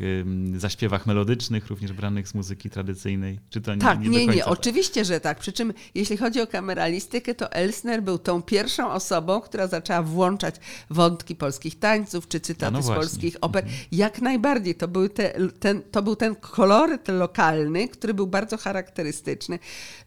zaśpiewach 0.56 1.06
melodycznych, 1.08 1.66
również 1.66 1.92
branych 1.92 2.28
z 2.28 2.34
muzyki 2.34 2.70
tradycyjnej. 2.70 3.40
Czy 3.50 3.60
to 3.60 3.74
nie, 3.74 3.80
Tak, 3.80 4.00
nie, 4.00 4.08
nie, 4.08 4.26
nie, 4.26 4.42
tak? 4.42 4.52
oczywiście, 4.52 5.04
że 5.04 5.20
tak. 5.20 5.38
Przy 5.38 5.52
czym, 5.52 5.72
jeśli 5.94 6.16
chodzi 6.16 6.40
o 6.40 6.46
kameralistykę, 6.46 7.34
to 7.34 7.52
Elsner 7.52 8.02
był 8.02 8.18
tą 8.18 8.42
pierwszą 8.42 8.90
osobą, 8.90 9.40
która 9.40 9.66
zaczęła 9.66 10.02
włączać 10.02 10.54
wątki 10.90 11.36
polskich 11.36 11.78
tańców 11.78 12.28
czy 12.28 12.40
cytaty 12.40 12.72
no 12.72 12.82
z 12.82 12.86
polskich 12.86 13.36
oper. 13.40 13.64
Jak 13.92 14.20
najbardziej. 14.22 14.74
To, 14.74 14.88
były 14.88 15.08
te, 15.08 15.34
ten, 15.60 15.82
to 15.90 16.02
był 16.02 16.16
ten 16.16 16.36
koloryt 16.36 17.08
lokalny, 17.08 17.88
który 17.88 18.14
był 18.14 18.26
bardzo 18.26 18.56
charakterystyczny 18.56 19.58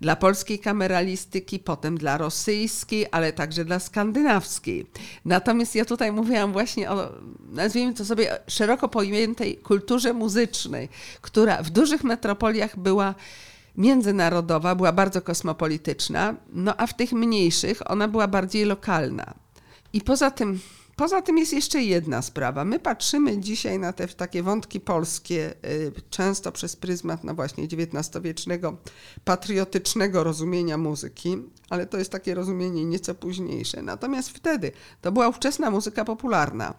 dla 0.02 0.16
polskiej 0.16 0.60
kameralistyki, 0.60 1.60
potem 1.60 1.98
dla 1.98 2.18
rosyjskiej, 2.18 3.06
ale 3.12 3.34
także 3.34 3.66
dla 3.66 3.80
skandynawskiej. 3.80 4.86
Natomiast 5.26 5.76
ja 5.76 5.86
tutaj 5.86 6.12
mówiłam 6.12 6.54
właśnie 6.54 6.92
o, 6.92 7.12
nazwijmy 7.52 7.94
to 7.94 8.06
sobie, 8.06 8.40
szeroko 8.48 8.90
pojętej 8.90 9.58
kulturze 9.58 10.14
muzycznej, 10.14 10.90
która 11.22 11.64
w 11.64 11.70
dużych 11.70 12.04
metropoliach 12.04 12.80
była 12.80 13.16
międzynarodowa, 13.78 14.76
była 14.76 14.92
bardzo 14.92 15.22
kosmopolityczna, 15.22 16.36
no 16.54 16.74
a 16.78 16.88
w 16.88 16.94
tych 16.94 17.12
mniejszych 17.14 17.92
ona 17.92 18.08
była 18.08 18.28
bardziej 18.28 18.66
lokalna. 18.66 19.34
I 19.94 20.02
poza 20.02 20.32
tym, 20.32 20.60
poza 21.02 21.22
tym 21.22 21.38
jest 21.38 21.54
jeszcze 21.54 21.84
jedna 21.84 22.22
sprawa. 22.22 22.66
My 22.66 22.80
patrzymy 22.80 23.40
dzisiaj 23.40 23.80
na 23.80 23.94
te 23.94 24.08
takie 24.08 24.44
wątki 24.44 24.80
polskie, 24.80 25.54
y, 25.66 25.92
często 26.10 26.52
przez 26.52 26.76
pryzmat, 26.76 27.24
no 27.24 27.34
właśnie, 27.34 27.64
XIX-wiecznego, 27.64 28.78
patriotycznego 29.26 30.24
rozumienia 30.24 30.78
muzyki, 30.78 31.38
ale 31.70 31.86
to 31.86 31.98
jest 31.98 32.12
takie 32.12 32.36
rozumienie 32.36 32.86
nieco 32.86 33.16
późniejsze. 33.16 33.82
Natomiast 33.82 34.30
wtedy 34.30 34.72
to 35.02 35.12
była 35.12 35.28
ówczesna 35.28 35.72
muzyka 35.72 36.06
popularna. 36.06 36.74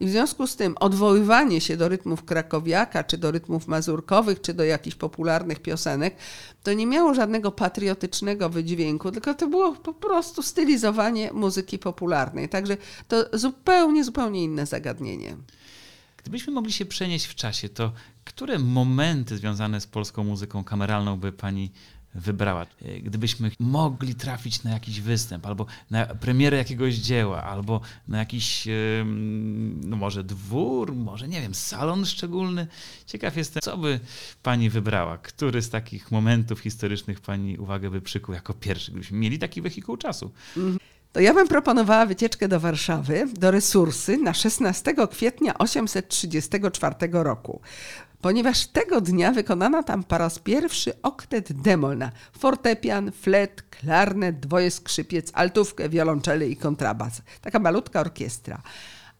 I 0.00 0.06
w 0.06 0.10
związku 0.10 0.46
z 0.46 0.56
tym 0.56 0.74
odwoływanie 0.80 1.60
się 1.60 1.76
do 1.76 1.88
rytmów 1.88 2.24
krakowiaka, 2.24 3.04
czy 3.04 3.18
do 3.18 3.30
rytmów 3.30 3.66
mazurkowych, 3.66 4.40
czy 4.40 4.54
do 4.54 4.64
jakichś 4.64 4.96
popularnych 4.96 5.62
piosenek, 5.62 6.16
to 6.66 6.72
nie 6.72 6.86
miało 6.86 7.14
żadnego 7.14 7.52
patriotycznego 7.52 8.50
wydźwięku, 8.50 9.12
tylko 9.12 9.34
to 9.34 9.48
było 9.48 9.72
po 9.72 9.94
prostu 9.94 10.42
stylizowanie 10.42 11.32
muzyki 11.32 11.78
popularnej. 11.78 12.48
Także 12.48 12.76
to 13.08 13.24
zupełnie, 13.32 14.04
zupełnie 14.04 14.44
inne 14.44 14.66
zagadnienie. 14.66 15.36
Gdybyśmy 16.16 16.52
mogli 16.52 16.72
się 16.72 16.86
przenieść 16.86 17.26
w 17.26 17.34
czasie, 17.34 17.68
to 17.68 17.92
które 18.24 18.58
momenty 18.58 19.36
związane 19.36 19.80
z 19.80 19.86
polską 19.86 20.24
muzyką 20.24 20.64
kameralną 20.64 21.16
by 21.16 21.32
pani 21.32 21.72
wybrała? 22.20 22.66
E, 22.82 23.00
gdybyśmy 23.00 23.50
mogli 23.60 24.14
trafić 24.14 24.62
na 24.62 24.70
jakiś 24.70 25.00
występ, 25.00 25.46
albo 25.46 25.66
na 25.90 26.06
premierę 26.06 26.56
jakiegoś 26.56 26.94
dzieła, 26.94 27.42
albo 27.42 27.80
na 28.08 28.18
jakiś, 28.18 28.68
no 29.82 29.96
może 29.96 30.24
dwór, 30.24 30.94
może 30.94 31.28
nie 31.28 31.40
wiem, 31.40 31.54
salon 31.54 32.06
szczególny. 32.06 32.66
Ciekaw 33.06 33.36
jestem, 33.36 33.60
co 33.62 33.76
by 33.76 34.00
pani 34.42 34.70
wybrała? 34.70 35.18
Który 35.18 35.62
z 35.62 35.70
takich 35.70 36.10
momentów 36.10 36.60
historycznych 36.60 37.20
pani 37.20 37.58
uwagę 37.58 37.90
by 37.90 38.00
przykuł 38.00 38.34
jako 38.34 38.54
pierwszy, 38.54 38.90
gdybyśmy 38.90 39.18
mieli 39.18 39.38
taki 39.38 39.62
wehikuł 39.62 39.96
czasu? 39.96 40.30
To 41.16 41.20
ja 41.20 41.34
bym 41.34 41.48
proponowała 41.48 42.06
wycieczkę 42.06 42.48
do 42.48 42.60
Warszawy, 42.60 43.26
do 43.34 43.50
Resursy 43.50 44.16
na 44.16 44.34
16 44.34 44.94
kwietnia 45.10 45.58
834 45.58 46.94
roku 47.12 47.60
ponieważ 48.20 48.66
tego 48.66 49.00
dnia 49.00 49.32
wykonano 49.32 49.82
tam 49.82 50.04
po 50.04 50.18
raz 50.18 50.38
pierwszy 50.38 51.02
oktet 51.02 51.52
demol 51.52 51.98
na 51.98 52.10
fortepian, 52.38 53.12
flet, 53.12 53.62
klarnet, 53.62 54.40
dwoje 54.40 54.70
skrzypiec, 54.70 55.30
altówkę, 55.34 55.88
wiolonczele 55.88 56.48
i 56.48 56.56
kontrabas. 56.56 57.22
Taka 57.40 57.58
malutka 57.58 58.00
orkiestra. 58.00 58.62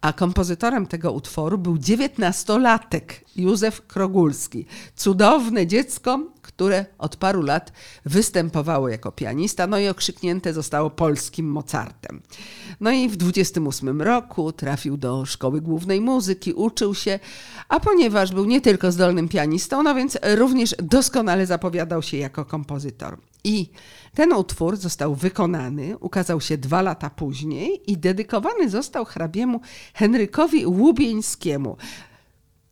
A 0.07 0.13
kompozytorem 0.13 0.87
tego 0.87 1.13
utworu 1.13 1.59
był 1.59 1.79
dziewiętnastolatek 1.79 3.25
Józef 3.37 3.87
Krogulski. 3.87 4.67
Cudowne 4.97 5.67
dziecko, 5.67 6.21
które 6.43 6.87
od 6.99 7.17
paru 7.17 7.43
lat 7.43 7.73
występowało 8.05 8.89
jako 8.89 9.13
pianista, 9.13 9.67
no 9.67 9.79
i 9.79 9.89
okrzyknięte 9.89 10.53
zostało 10.53 10.91
polskim 10.91 11.47
Mozartem. 11.47 12.23
No 12.81 12.91
i 12.91 13.09
w 13.09 13.17
28 13.17 14.03
roku 14.03 14.53
trafił 14.53 14.97
do 14.97 15.25
Szkoły 15.25 15.61
Głównej 15.61 16.01
Muzyki, 16.01 16.53
uczył 16.53 16.95
się, 16.95 17.19
a 17.69 17.81
ponieważ 17.81 18.33
był 18.33 18.45
nie 18.45 18.61
tylko 18.61 18.93
zdolnym 18.93 19.29
pianistą, 19.29 19.83
no 19.83 19.95
więc 19.95 20.19
również 20.37 20.75
doskonale 20.83 21.47
zapowiadał 21.47 22.03
się 22.03 22.17
jako 22.17 22.45
kompozytor. 22.45 23.19
I 23.45 23.71
ten 24.17 24.33
utwór 24.33 24.77
został 24.77 25.15
wykonany, 25.15 25.99
ukazał 25.99 26.41
się 26.41 26.59
dwa 26.59 26.83
lata 26.83 27.11
później 27.11 27.93
i 27.93 27.99
dedykowany 27.99 28.71
został 28.71 29.05
hrabiemu 29.05 29.61
Henrykowi 29.95 30.67
Łubieńskiemu. 30.67 31.77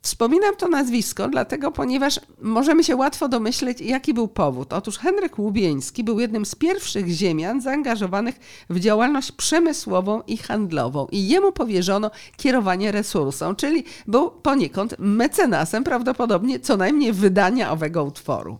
Wspominam 0.02 0.57
to 0.57 0.68
nazwisko, 0.68 1.28
dlatego, 1.28 1.70
ponieważ 1.72 2.20
możemy 2.40 2.85
się 2.85 2.96
łatwo 2.96 3.28
domyśleć, 3.28 3.80
jaki 3.80 4.14
był 4.14 4.28
powód. 4.28 4.72
Otóż 4.72 4.98
Henryk 4.98 5.38
Łubieński 5.38 6.04
był 6.04 6.20
jednym 6.20 6.46
z 6.46 6.54
pierwszych 6.54 7.09
ziemian 7.09 7.61
zaangażowanych 7.61 8.35
w 8.70 8.80
działalność 8.80 9.33
przemysłową 9.33 10.22
i 10.26 10.37
handlową 10.37 11.07
i 11.12 11.28
jemu 11.28 11.52
powierzono 11.52 12.11
kierowanie 12.37 12.92
resursą, 12.92 13.54
czyli 13.54 13.85
był 14.07 14.30
poniekąd 14.30 14.94
mecenasem 14.98 15.85
prawdopodobnie 15.85 16.61
co 16.61 16.76
najmniej 16.76 17.12
wydania 17.12 17.70
owego 17.70 18.04
utworu. 18.04 18.59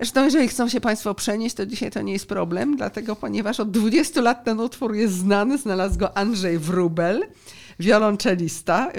Zresztą, 0.00 0.24
jeżeli 0.24 0.48
chcą 0.48 0.68
się 0.68 0.80
Państwo 0.80 1.14
przenieść, 1.14 1.56
to 1.56 1.66
dzisiaj 1.66 1.90
to 1.90 2.02
nie 2.02 2.12
jest 2.12 2.26
problem, 2.26 2.76
dlatego 2.76 3.16
ponieważ 3.16 3.60
od 3.60 3.70
20 3.70 4.20
lat 4.20 4.44
ten 4.44 4.60
utwór 4.60 4.94
jest 4.94 5.14
znany, 5.14 5.58
znalazł 5.58 5.98
go 5.98 6.16
Andrzej 6.16 6.58
Wrubel, 6.58 7.26
wiolonczelista 7.78 8.92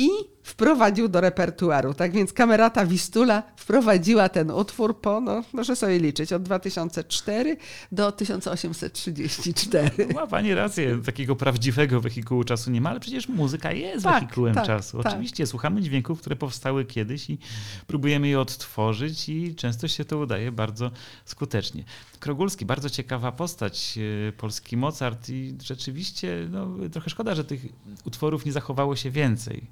i 0.00 0.08
wprowadził 0.42 1.08
do 1.08 1.20
repertuaru. 1.20 1.94
Tak 1.94 2.12
więc 2.12 2.32
kamerata 2.32 2.86
Wistula 2.86 3.42
wprowadziła 3.56 4.28
ten 4.28 4.50
utwór 4.50 5.00
po, 5.00 5.20
no, 5.20 5.44
proszę 5.52 5.76
sobie 5.76 5.98
liczyć, 5.98 6.32
od 6.32 6.42
2004 6.42 7.56
do 7.92 8.12
1834. 8.12 10.08
Ma 10.14 10.26
pani 10.26 10.54
rację, 10.54 11.00
takiego 11.04 11.36
prawdziwego 11.36 12.00
wehikułu 12.00 12.44
czasu 12.44 12.70
nie 12.70 12.80
ma, 12.80 12.90
ale 12.90 13.00
przecież 13.00 13.28
muzyka 13.28 13.72
jest 13.72 14.04
tak, 14.04 14.14
wehikułem 14.14 14.54
tak, 14.54 14.66
czasu. 14.66 15.02
Tak. 15.02 15.12
Oczywiście 15.12 15.46
słuchamy 15.46 15.82
dźwięków, 15.82 16.20
które 16.20 16.36
powstały 16.36 16.84
kiedyś 16.84 17.30
i 17.30 17.38
próbujemy 17.86 18.28
je 18.28 18.40
odtworzyć 18.40 19.28
i 19.28 19.54
często 19.54 19.88
się 19.88 20.04
to 20.04 20.18
udaje 20.18 20.52
bardzo 20.52 20.90
skutecznie. 21.24 21.84
Krogulski, 22.20 22.64
bardzo 22.66 22.90
ciekawa 22.90 23.32
postać, 23.32 23.98
e, 24.28 24.32
polski 24.32 24.76
Mozart 24.76 25.28
i 25.28 25.54
rzeczywiście 25.62 26.48
no, 26.50 26.68
trochę 26.92 27.10
szkoda, 27.10 27.34
że 27.34 27.44
tych 27.44 27.66
utworów 28.04 28.46
nie 28.46 28.52
zachowało 28.52 28.96
się 28.96 29.10
więcej. 29.10 29.66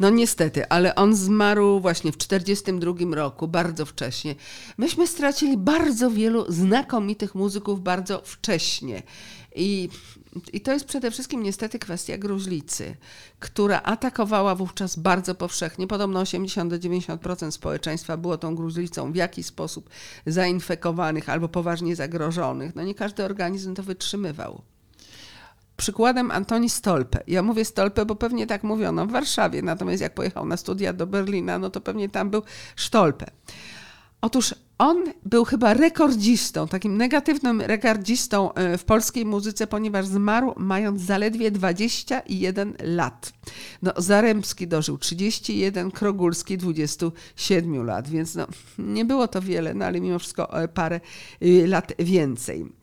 No 0.00 0.10
niestety, 0.10 0.68
ale 0.68 0.94
on 0.94 1.16
zmarł 1.16 1.80
właśnie 1.80 2.12
w 2.12 2.16
1942 2.16 3.16
roku, 3.16 3.48
bardzo 3.48 3.86
wcześnie. 3.86 4.34
Myśmy 4.78 5.06
stracili 5.06 5.56
bardzo 5.56 6.10
wielu 6.10 6.52
znakomitych 6.52 7.34
muzyków 7.34 7.82
bardzo 7.82 8.22
wcześnie. 8.24 9.02
I, 9.54 9.88
I 10.52 10.60
to 10.60 10.72
jest 10.72 10.84
przede 10.84 11.10
wszystkim 11.10 11.42
niestety 11.42 11.78
kwestia 11.78 12.18
gruźlicy, 12.18 12.96
która 13.38 13.82
atakowała 13.82 14.54
wówczas 14.54 14.96
bardzo 14.96 15.34
powszechnie. 15.34 15.86
Podobno 15.86 16.22
80-90% 16.22 17.50
społeczeństwa 17.50 18.16
było 18.16 18.38
tą 18.38 18.54
gruźlicą 18.54 19.12
w 19.12 19.16
jakiś 19.16 19.46
sposób 19.46 19.90
zainfekowanych 20.26 21.28
albo 21.28 21.48
poważnie 21.48 21.96
zagrożonych. 21.96 22.74
No 22.74 22.82
nie 22.82 22.94
każdy 22.94 23.24
organizm 23.24 23.74
to 23.74 23.82
wytrzymywał 23.82 24.62
przykładem 25.78 26.30
Antoni 26.30 26.70
Stolpe. 26.70 27.20
Ja 27.26 27.42
mówię 27.42 27.64
Stolpe, 27.64 28.06
bo 28.06 28.16
pewnie 28.16 28.46
tak 28.46 28.62
mówiono 28.64 29.06
w 29.06 29.10
Warszawie, 29.10 29.62
natomiast 29.62 30.02
jak 30.02 30.14
pojechał 30.14 30.46
na 30.46 30.56
studia 30.56 30.92
do 30.92 31.06
Berlina, 31.06 31.58
no 31.58 31.70
to 31.70 31.80
pewnie 31.80 32.08
tam 32.08 32.30
był 32.30 32.42
Stolpe. 32.76 33.26
Otóż 34.20 34.54
on 34.78 35.04
był 35.24 35.44
chyba 35.44 35.74
rekordzistą, 35.74 36.68
takim 36.68 36.96
negatywnym 36.96 37.60
rekordzistą 37.60 38.54
e, 38.54 38.78
w 38.78 38.84
polskiej 38.84 39.26
muzyce, 39.26 39.66
ponieważ 39.66 40.06
zmarł 40.06 40.54
mając 40.56 41.00
zaledwie 41.00 41.50
21 41.50 42.74
lat. 42.82 43.32
No, 43.82 43.92
Zaremski 43.96 44.68
dożył 44.68 44.98
31, 44.98 45.90
Krogulski 45.90 46.58
27 46.58 47.84
lat, 47.86 48.08
więc 48.08 48.34
no, 48.34 48.46
nie 48.78 49.04
było 49.04 49.28
to 49.28 49.42
wiele, 49.42 49.74
no 49.74 49.84
ale 49.84 50.00
mimo 50.00 50.18
wszystko 50.18 50.62
e, 50.62 50.68
parę 50.68 51.00
e, 51.40 51.66
lat 51.66 51.92
więcej. 51.98 52.78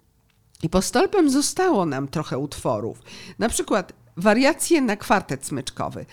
I 0.63 0.69
po 0.69 0.81
stolpem 0.81 1.29
zostało 1.29 1.85
nam 1.85 2.07
trochę 2.07 2.37
utworów. 2.37 3.01
Na 3.39 3.49
przykład 3.49 3.93
wariacje 4.17 4.81
na 4.81 4.95
kwartet 4.95 5.45
smyczkowy. 5.45 6.05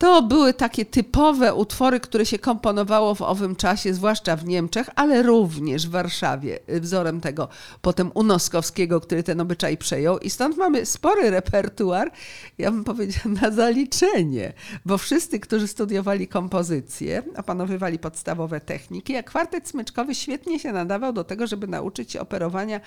To 0.00 0.22
były 0.22 0.54
takie 0.54 0.84
typowe 0.84 1.54
utwory, 1.54 2.00
które 2.00 2.26
się 2.26 2.38
komponowało 2.38 3.14
w 3.14 3.22
owym 3.22 3.56
czasie, 3.56 3.94
zwłaszcza 3.94 4.36
w 4.36 4.44
Niemczech, 4.44 4.90
ale 4.96 5.22
również 5.22 5.86
w 5.86 5.90
Warszawie, 5.90 6.58
wzorem 6.68 7.20
tego 7.20 7.48
potem 7.82 8.10
Unoskowskiego, 8.14 9.00
który 9.00 9.22
ten 9.22 9.40
obyczaj 9.40 9.76
przejął. 9.76 10.18
I 10.18 10.30
stąd 10.30 10.56
mamy 10.56 10.86
spory 10.86 11.30
repertuar, 11.30 12.10
ja 12.58 12.70
bym 12.70 12.84
powiedziała, 12.84 13.34
na 13.42 13.50
zaliczenie, 13.50 14.52
bo 14.84 14.98
wszyscy, 14.98 15.40
którzy 15.40 15.68
studiowali 15.68 16.28
kompozycję, 16.28 17.22
opanowywali 17.36 17.98
podstawowe 17.98 18.60
techniki, 18.60 19.16
a 19.16 19.22
kwartet 19.22 19.68
smyczkowy 19.68 20.14
świetnie 20.14 20.58
się 20.58 20.72
nadawał 20.72 21.12
do 21.12 21.24
tego, 21.24 21.46
żeby 21.46 21.66
nauczyć 21.66 22.12
się 22.12 22.20
operowania 22.20 22.80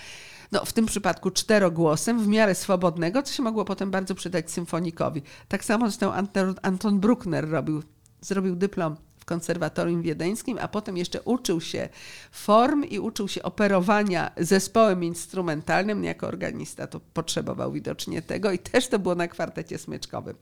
no 0.54 0.66
w 0.66 0.74
tym 0.74 0.86
przypadku 0.86 1.32
czterogłosem, 1.32 2.20
w 2.20 2.28
miarę 2.28 2.56
swobodnego, 2.56 3.24
co 3.24 3.34
się 3.34 3.44
mogło 3.44 3.66
potem 3.66 3.92
bardzo 3.92 4.16
przydać 4.16 4.52
symfonikowi. 4.52 5.22
Tak 5.48 5.66
samo 5.66 5.86
zresztą 5.86 6.14
Anton 6.62 7.00
Bruckner 7.04 7.50
robił, 7.50 7.84
zrobił 8.22 8.56
dyplom 8.56 8.96
w 9.18 9.26
konserwatorium 9.26 10.02
wiedeńskim, 10.02 10.58
a 10.62 10.68
potem 10.68 10.98
jeszcze 10.98 11.22
uczył 11.22 11.62
się 11.62 11.90
form 12.32 12.84
i 12.84 13.00
uczył 13.00 13.28
się 13.28 13.44
operowania 13.44 14.32
zespołem 14.38 15.04
instrumentalnym. 15.04 16.04
Jako 16.04 16.28
organista 16.28 16.88
to 16.88 17.00
potrzebował 17.00 17.72
widocznie 17.72 18.22
tego 18.22 18.52
i 18.52 18.60
też 18.60 18.88
to 18.88 19.00
było 19.00 19.16
na 19.16 19.28
kwartecie 19.28 19.78
smyczkowym. 19.78 20.36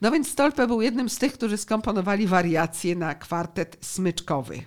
No 0.00 0.10
więc 0.10 0.28
Stolpe 0.28 0.66
był 0.66 0.82
jednym 0.82 1.08
z 1.08 1.18
tych, 1.18 1.32
którzy 1.32 1.56
skomponowali 1.56 2.26
wariacje 2.26 2.96
na 2.96 3.14
kwartet 3.14 3.76
smyczkowy. 3.80 4.62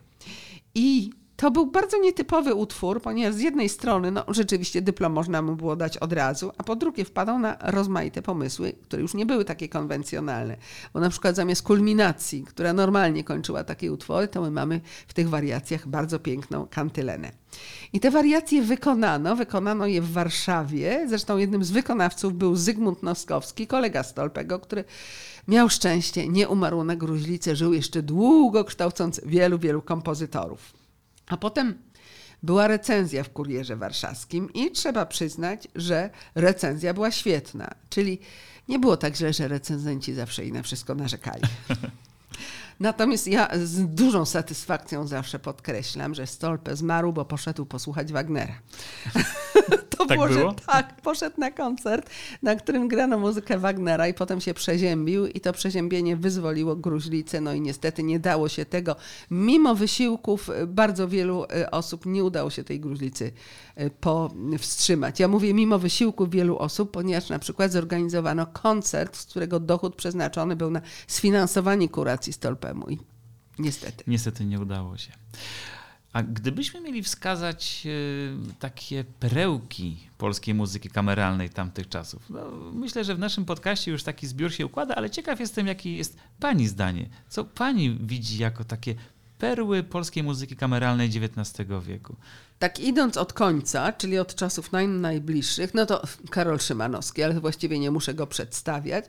I 0.76 1.12
to 1.36 1.52
był 1.52 1.66
bardzo 1.66 1.98
nietypowy 1.98 2.54
utwór, 2.54 3.02
ponieważ 3.02 3.36
z 3.36 3.40
jednej 3.40 3.70
strony, 3.70 4.12
no 4.12 4.26
rzeczywiście 4.28 4.82
dyplom 4.82 5.14
można 5.14 5.42
mu 5.42 5.56
było 5.56 5.76
dać 5.76 5.98
od 5.98 6.14
razu, 6.14 6.52
a 6.58 6.64
po 6.64 6.76
drugie 6.76 7.06
wpadał 7.06 7.40
na 7.40 7.58
rozmaite 7.62 8.22
pomysły, 8.22 8.74
które 8.84 9.02
już 9.02 9.14
nie 9.14 9.26
były 9.26 9.46
takie 9.46 9.70
konwencjonalne. 9.70 10.58
Bo 10.94 11.00
na 11.00 11.10
przykład 11.10 11.36
zamiast 11.36 11.64
kulminacji, 11.64 12.44
która 12.44 12.74
normalnie 12.74 13.24
kończyła 13.24 13.64
takie 13.64 13.92
utwory, 13.92 14.28
to 14.28 14.42
my 14.42 14.52
mamy 14.52 14.82
w 15.08 15.14
tych 15.14 15.30
wariacjach 15.30 15.88
bardzo 15.88 16.20
piękną 16.20 16.68
kantylenę. 16.68 17.32
I 17.94 18.00
te 18.00 18.12
wariacje 18.12 18.62
wykonano, 18.62 19.36
wykonano 19.36 19.88
je 19.88 20.02
w 20.02 20.12
Warszawie. 20.12 21.06
Zresztą 21.10 21.38
jednym 21.38 21.64
z 21.64 21.72
wykonawców 21.72 22.34
był 22.34 22.56
Zygmunt 22.56 23.04
Noskowski, 23.04 23.68
kolega 23.68 24.04
Stolpego, 24.04 24.60
który 24.60 24.84
miał 25.48 25.70
szczęście, 25.70 26.28
nie 26.28 26.50
umarł 26.50 26.84
na 26.84 26.96
gruźlicę, 26.96 27.56
żył 27.56 27.74
jeszcze 27.74 28.02
długo, 28.02 28.64
kształcąc 28.64 29.22
wielu, 29.26 29.60
wielu 29.60 29.82
kompozytorów. 29.82 30.85
A 31.28 31.38
potem 31.38 31.78
była 32.44 32.68
recenzja 32.68 33.24
w 33.24 33.30
Kurierze 33.30 33.76
Warszawskim 33.76 34.54
i 34.54 34.72
trzeba 34.72 35.06
przyznać, 35.06 35.68
że 35.76 36.10
recenzja 36.36 36.94
była 36.94 37.12
świetna. 37.12 37.72
Czyli 37.90 38.20
nie 38.68 38.80
było 38.80 38.98
tak 38.98 39.16
źle, 39.16 39.34
że 39.34 39.48
recenzenci 39.48 40.14
zawsze 40.14 40.46
i 40.46 40.52
na 40.52 40.64
wszystko 40.64 40.96
narzekali. 40.96 41.44
Natomiast 42.80 43.28
ja 43.28 43.50
z 43.64 43.96
dużą 43.96 44.26
satysfakcją 44.26 45.08
zawsze 45.08 45.40
podkreślam, 45.40 46.16
że 46.16 46.28
Stolpe 46.28 46.76
zmarł, 46.76 47.14
bo 47.14 47.26
poszedł 47.26 47.66
posłuchać 47.66 48.14
Wagnera. 48.14 48.54
to 49.98 50.06
Tak 50.06 50.18
było, 50.18 50.28
było? 50.30 50.50
że 50.50 50.56
tak, 50.66 51.02
poszedł 51.02 51.40
na 51.40 51.52
koncert, 51.52 52.10
na 52.42 52.56
którym 52.56 52.88
grano 52.88 53.20
muzykę 53.20 53.58
Wagnera 53.58 54.08
i 54.08 54.14
potem 54.14 54.42
się 54.42 54.54
przeziębił 54.54 55.28
i 55.28 55.40
to 55.40 55.54
przeziębienie 55.54 56.18
wyzwoliło 56.18 56.76
gruźlicę, 56.76 57.42
no 57.42 57.54
i 57.54 57.62
niestety 57.62 58.04
nie 58.04 58.20
dało 58.20 58.50
się 58.50 58.66
tego, 58.66 58.96
mimo 59.32 59.76
wysiłków 59.76 60.50
y, 60.50 60.68
bardzo 60.68 61.08
wielu 61.08 61.44
y, 61.44 61.72
osób 61.72 62.06
nie 62.06 62.24
udało 62.24 62.50
się 62.50 62.64
tej 62.64 62.80
gruźlicy 62.80 63.32
y, 63.82 63.90
powstrzymać. 63.90 65.20
Ja 65.20 65.28
mówię 65.28 65.54
mimo 65.54 65.80
wysiłku 65.80 66.28
wielu 66.28 66.58
osób, 66.58 66.92
ponieważ 66.92 67.30
na 67.30 67.40
przykład 67.40 67.72
zorganizowano 67.72 68.46
koncert, 68.48 69.18
z 69.18 69.26
którego 69.26 69.60
dochód 69.60 69.96
przeznaczony 69.96 70.56
był 70.56 70.72
na 70.72 70.82
sfinansowanie 71.08 71.90
kuracji 71.90 72.34
Stolpemu 72.34 72.90
i 72.90 72.98
niestety. 73.60 74.04
Niestety 74.08 74.46
nie 74.46 74.60
udało 74.60 74.98
się. 74.98 75.12
A 76.16 76.24
gdybyśmy 76.24 76.82
mieli 76.82 77.04
wskazać 77.04 77.88
e, 77.88 78.60
takie 78.60 79.04
perełki 79.20 79.98
polskiej 80.18 80.54
muzyki 80.54 80.90
kameralnej 80.90 81.50
tamtych 81.50 81.90
czasów, 81.90 82.30
no, 82.30 82.52
myślę, 82.74 83.04
że 83.04 83.16
w 83.16 83.20
naszym 83.20 83.46
podcaście 83.46 83.92
już 83.92 84.04
taki 84.04 84.28
zbiór 84.28 84.54
się 84.54 84.66
układa, 84.66 84.96
ale 84.96 85.10
ciekaw 85.10 85.40
jestem, 85.40 85.68
jakie 85.68 85.98
jest 85.98 86.18
Pani 86.40 86.68
zdanie. 86.68 87.10
Co 87.30 87.46
Pani 87.46 87.98
widzi 88.02 88.38
jako 88.38 88.64
takie 88.64 88.96
perły 89.40 89.84
polskiej 89.84 90.24
muzyki 90.24 90.56
kameralnej 90.56 91.08
XIX 91.08 91.70
wieku? 91.86 92.16
Tak 92.60 92.80
idąc 92.80 93.18
od 93.18 93.34
końca, 93.34 93.94
czyli 93.94 94.20
od 94.20 94.36
czasów 94.36 94.72
naj, 94.72 94.88
najbliższych, 94.88 95.74
no 95.74 95.86
to 95.86 96.02
Karol 96.30 96.60
Szymanowski, 96.60 97.24
ale 97.24 97.40
właściwie 97.40 97.80
nie 97.80 97.92
muszę 97.92 98.14
go 98.14 98.28
przedstawiać. 98.28 99.06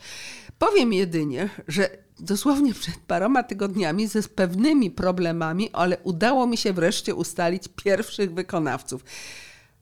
Powiem 0.58 0.92
jedynie, 0.92 1.48
że 1.68 2.05
dosłownie 2.20 2.74
przed 2.74 2.96
paroma 2.96 3.42
tygodniami 3.42 4.06
ze 4.06 4.22
pewnymi 4.22 4.90
problemami, 4.90 5.70
ale 5.72 5.98
udało 5.98 6.46
mi 6.46 6.56
się 6.56 6.72
wreszcie 6.72 7.14
ustalić 7.14 7.68
pierwszych 7.84 8.34
wykonawców. 8.34 9.04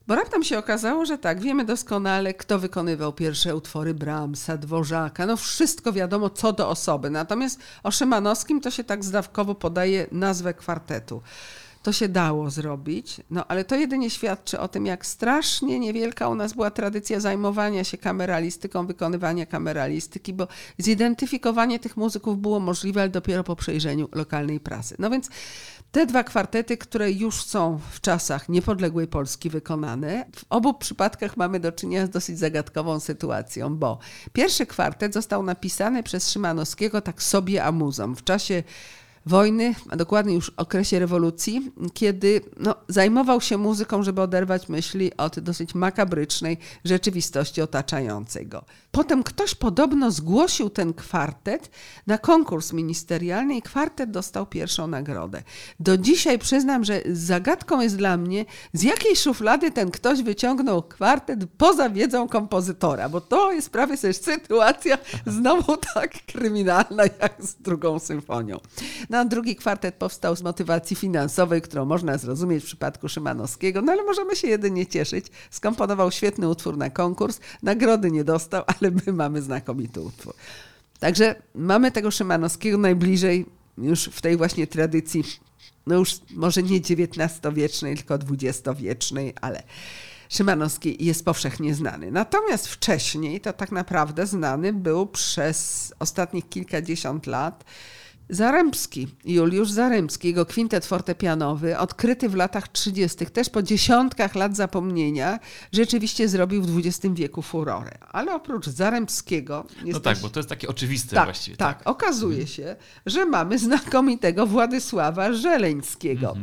Bo 0.07 0.15
raptem 0.15 0.43
się 0.43 0.57
okazało, 0.57 1.05
że 1.05 1.17
tak, 1.17 1.41
wiemy 1.41 1.65
doskonale, 1.65 2.33
kto 2.33 2.59
wykonywał 2.59 3.13
pierwsze 3.13 3.55
utwory 3.55 3.93
Brahmsa, 3.93 4.57
Dworzaka, 4.57 5.25
no 5.25 5.37
wszystko 5.37 5.93
wiadomo 5.93 6.29
co 6.29 6.53
do 6.53 6.69
osoby. 6.69 7.09
Natomiast 7.09 7.59
o 7.83 7.91
Szymanowskim 7.91 8.61
to 8.61 8.71
się 8.71 8.83
tak 8.83 9.03
zdawkowo 9.03 9.55
podaje 9.55 10.07
nazwę 10.11 10.53
kwartetu. 10.53 11.21
To 11.85 11.93
się 11.93 12.09
dało 12.09 12.49
zrobić, 12.49 13.21
no 13.29 13.47
ale 13.47 13.65
to 13.65 13.75
jedynie 13.75 14.09
świadczy 14.09 14.59
o 14.59 14.67
tym, 14.67 14.85
jak 14.85 15.05
strasznie 15.05 15.79
niewielka 15.79 16.29
u 16.29 16.35
nas 16.35 16.53
była 16.53 16.71
tradycja 16.71 17.19
zajmowania 17.19 17.83
się 17.83 17.97
kameralistyką, 17.97 18.87
wykonywania 18.87 19.45
kameralistyki, 19.45 20.33
bo 20.33 20.47
zidentyfikowanie 20.77 21.79
tych 21.79 21.97
muzyków 21.97 22.37
było 22.41 22.59
możliwe, 22.59 23.09
dopiero 23.09 23.43
po 23.43 23.55
przejrzeniu 23.55 24.09
lokalnej 24.11 24.59
prasy. 24.59 24.95
No 24.99 25.09
więc 25.09 25.29
te 25.91 26.05
dwa 26.05 26.23
kwartety, 26.23 26.77
które 26.77 27.11
już 27.11 27.43
są 27.43 27.79
w 27.91 28.01
czasach 28.01 28.49
niepodległej 28.49 29.07
Polski 29.07 29.49
wykonane, 29.49 30.25
w 30.35 30.45
obu 30.49 30.73
przypadkach 30.73 31.37
mamy 31.37 31.59
do 31.59 31.71
czynienia 31.71 32.05
z 32.05 32.09
dosyć 32.09 32.39
zagadkową 32.39 32.99
sytuacją, 32.99 33.75
bo 33.75 33.99
pierwszy 34.33 34.65
kwartet 34.65 35.13
został 35.13 35.43
napisany 35.43 36.03
przez 36.03 36.31
Szymanowskiego 36.31 37.01
tak 37.01 37.23
sobie 37.23 37.63
amuzą 37.63 38.15
w 38.15 38.23
czasie 38.23 38.63
wojny, 39.25 39.75
a 39.89 39.95
dokładnie 39.95 40.33
już 40.33 40.49
okresie 40.49 40.99
rewolucji, 40.99 41.71
kiedy 41.93 42.41
no, 42.57 42.75
zajmował 42.87 43.41
się 43.41 43.57
muzyką, 43.57 44.03
żeby 44.03 44.21
oderwać 44.21 44.69
myśli 44.69 45.17
od 45.17 45.39
dosyć 45.39 45.75
makabrycznej 45.75 46.57
rzeczywistości 46.85 47.61
otaczającej 47.61 48.47
go. 48.47 48.65
Potem 48.91 49.23
ktoś 49.23 49.55
podobno 49.55 50.11
zgłosił 50.11 50.69
ten 50.69 50.93
kwartet 50.93 51.69
na 52.07 52.17
konkurs 52.17 52.73
ministerialny 52.73 53.55
i 53.55 53.61
kwartet 53.61 54.11
dostał 54.11 54.45
pierwszą 54.45 54.87
nagrodę. 54.87 55.43
Do 55.79 55.97
dzisiaj 55.97 56.39
przyznam, 56.39 56.83
że 56.83 57.01
zagadką 57.11 57.81
jest 57.81 57.97
dla 57.97 58.17
mnie, 58.17 58.45
z 58.73 58.83
jakiej 58.83 59.15
szuflady 59.15 59.71
ten 59.71 59.91
ktoś 59.91 60.23
wyciągnął 60.23 60.83
kwartet 60.83 61.39
poza 61.57 61.89
wiedzą 61.89 62.27
kompozytora, 62.27 63.09
bo 63.09 63.21
to 63.21 63.51
jest 63.51 63.69
prawie 63.69 63.97
też 63.97 64.17
sytuacja 64.17 64.97
znowu 65.25 65.77
tak 65.93 66.11
kryminalna 66.25 67.03
jak 67.03 67.35
z 67.39 67.55
drugą 67.55 67.99
symfonią. 67.99 68.59
No 69.15 69.25
drugi 69.25 69.55
kwartet 69.55 69.95
powstał 69.95 70.35
z 70.35 70.41
motywacji 70.41 70.95
finansowej, 70.95 71.61
którą 71.61 71.85
można 71.85 72.17
zrozumieć 72.17 72.63
w 72.63 72.65
przypadku 72.65 73.09
Szymanowskiego, 73.09 73.81
no 73.81 73.91
ale 73.91 74.03
możemy 74.03 74.35
się 74.35 74.47
jedynie 74.47 74.85
cieszyć. 74.85 75.25
Skomponował 75.51 76.11
świetny 76.11 76.49
utwór 76.49 76.77
na 76.77 76.89
konkurs, 76.89 77.39
nagrody 77.63 78.11
nie 78.11 78.23
dostał, 78.23 78.63
ale 78.81 78.91
my 78.91 79.13
mamy 79.13 79.41
znakomity 79.41 80.01
utwór. 80.01 80.33
Także 80.99 81.35
mamy 81.55 81.91
tego 81.91 82.11
Szymanowskiego 82.11 82.77
najbliżej 82.77 83.45
już 83.77 84.05
w 84.05 84.21
tej 84.21 84.37
właśnie 84.37 84.67
tradycji, 84.67 85.23
no 85.87 85.95
już 85.95 86.19
może 86.29 86.63
nie 86.63 86.77
XIX-wiecznej, 86.77 87.95
tylko 87.95 88.15
XX-wiecznej, 88.15 89.33
ale 89.41 89.63
Szymanowski 90.29 91.05
jest 91.05 91.25
powszechnie 91.25 91.75
znany. 91.75 92.11
Natomiast 92.11 92.67
wcześniej 92.67 93.41
to 93.41 93.53
tak 93.53 93.71
naprawdę 93.71 94.27
znany 94.27 94.73
był 94.73 95.07
przez 95.07 95.93
ostatnich 95.99 96.49
kilkadziesiąt 96.49 97.27
lat 97.27 97.63
Zaremski, 98.29 99.07
Juliusz 99.25 99.71
Zaremski, 99.71 100.27
jego 100.27 100.45
kwintet 100.45 100.85
fortepianowy, 100.85 101.77
odkryty 101.77 102.29
w 102.29 102.35
latach 102.35 102.67
30., 102.67 103.25
też 103.25 103.49
po 103.49 103.61
dziesiątkach 103.61 104.35
lat 104.35 104.55
zapomnienia, 104.55 105.39
rzeczywiście 105.71 106.29
zrobił 106.29 106.63
w 106.63 106.77
XX 106.77 107.15
wieku 107.15 107.41
furorę. 107.41 107.91
Ale 108.11 108.35
oprócz 108.35 108.67
Zaremskiego... 108.69 109.65
No 109.81 109.87
jest 109.87 110.01
tak, 110.01 110.17
bo 110.17 110.29
to 110.29 110.39
jest 110.39 110.49
takie 110.49 110.67
oczywiste 110.67 111.15
tak, 111.15 111.25
właściwie. 111.25 111.57
Tak, 111.57 111.81
okazuje 111.85 112.47
się, 112.47 112.75
że 113.05 113.25
mamy 113.25 113.59
znakomitego 113.59 114.47
Władysława 114.47 115.33
Żeleńskiego. 115.33 116.35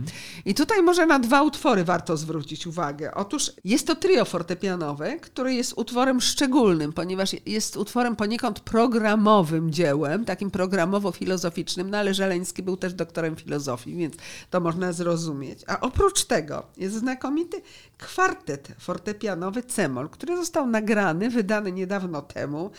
I 0.45 0.55
tutaj 0.55 0.83
może 0.83 1.07
na 1.07 1.18
dwa 1.18 1.42
utwory 1.42 1.85
warto 1.85 2.16
zwrócić 2.16 2.66
uwagę. 2.66 3.14
Otóż 3.14 3.53
jest 3.64 3.87
to 3.87 3.97
trio 3.97 4.25
fortepianowe, 4.25 5.16
które 5.16 5.55
jest 5.55 5.73
utworem 5.77 6.21
szczególnym, 6.21 6.92
ponieważ 6.92 7.37
jest 7.47 7.77
utworem 7.77 8.16
poniekąd 8.16 8.61
programowym 8.61 9.73
dziełem, 9.73 10.25
takim 10.25 10.51
programowo-filozoficznym, 10.51 11.72
no 11.77 11.99
ale 11.99 12.15
Żeleński 12.15 12.63
był 12.63 12.77
też 12.77 12.95
doktorem 12.95 13.37
filozofii, 13.37 13.97
więc 13.97 14.15
to 14.51 14.61
można 14.61 14.93
zrozumieć. 14.93 15.61
A 15.67 15.81
oprócz 15.81 16.25
tego 16.25 16.67
jest 16.77 16.95
znakomity 16.95 17.63
kwartet 17.99 18.69
fortepianowy 18.79 19.63
Cemol, 19.63 20.09
który 20.09 20.37
został 20.37 20.67
nagrany, 20.67 21.31
wydany 21.31 21.73
niedawno 21.73 22.23
temu. 22.23 22.71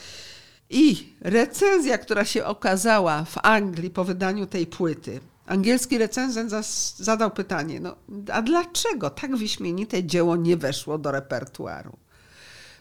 I 0.70 1.14
recenzja, 1.22 1.98
która 1.98 2.26
się 2.26 2.46
okazała 2.46 3.26
w 3.26 3.38
Anglii 3.44 3.90
po 3.90 4.04
wydaniu 4.04 4.46
tej 4.46 4.68
płyty, 4.68 5.20
angielski 5.46 5.98
recenzent 5.98 6.52
zadał 6.98 7.32
pytanie, 7.32 7.80
no, 7.80 7.96
a 8.32 8.42
dlaczego 8.42 9.10
tak 9.10 9.36
wyśmienite 9.36 10.04
dzieło 10.04 10.36
nie 10.36 10.58
weszło 10.58 10.98
do 10.98 11.12
repertuaru? 11.12 11.98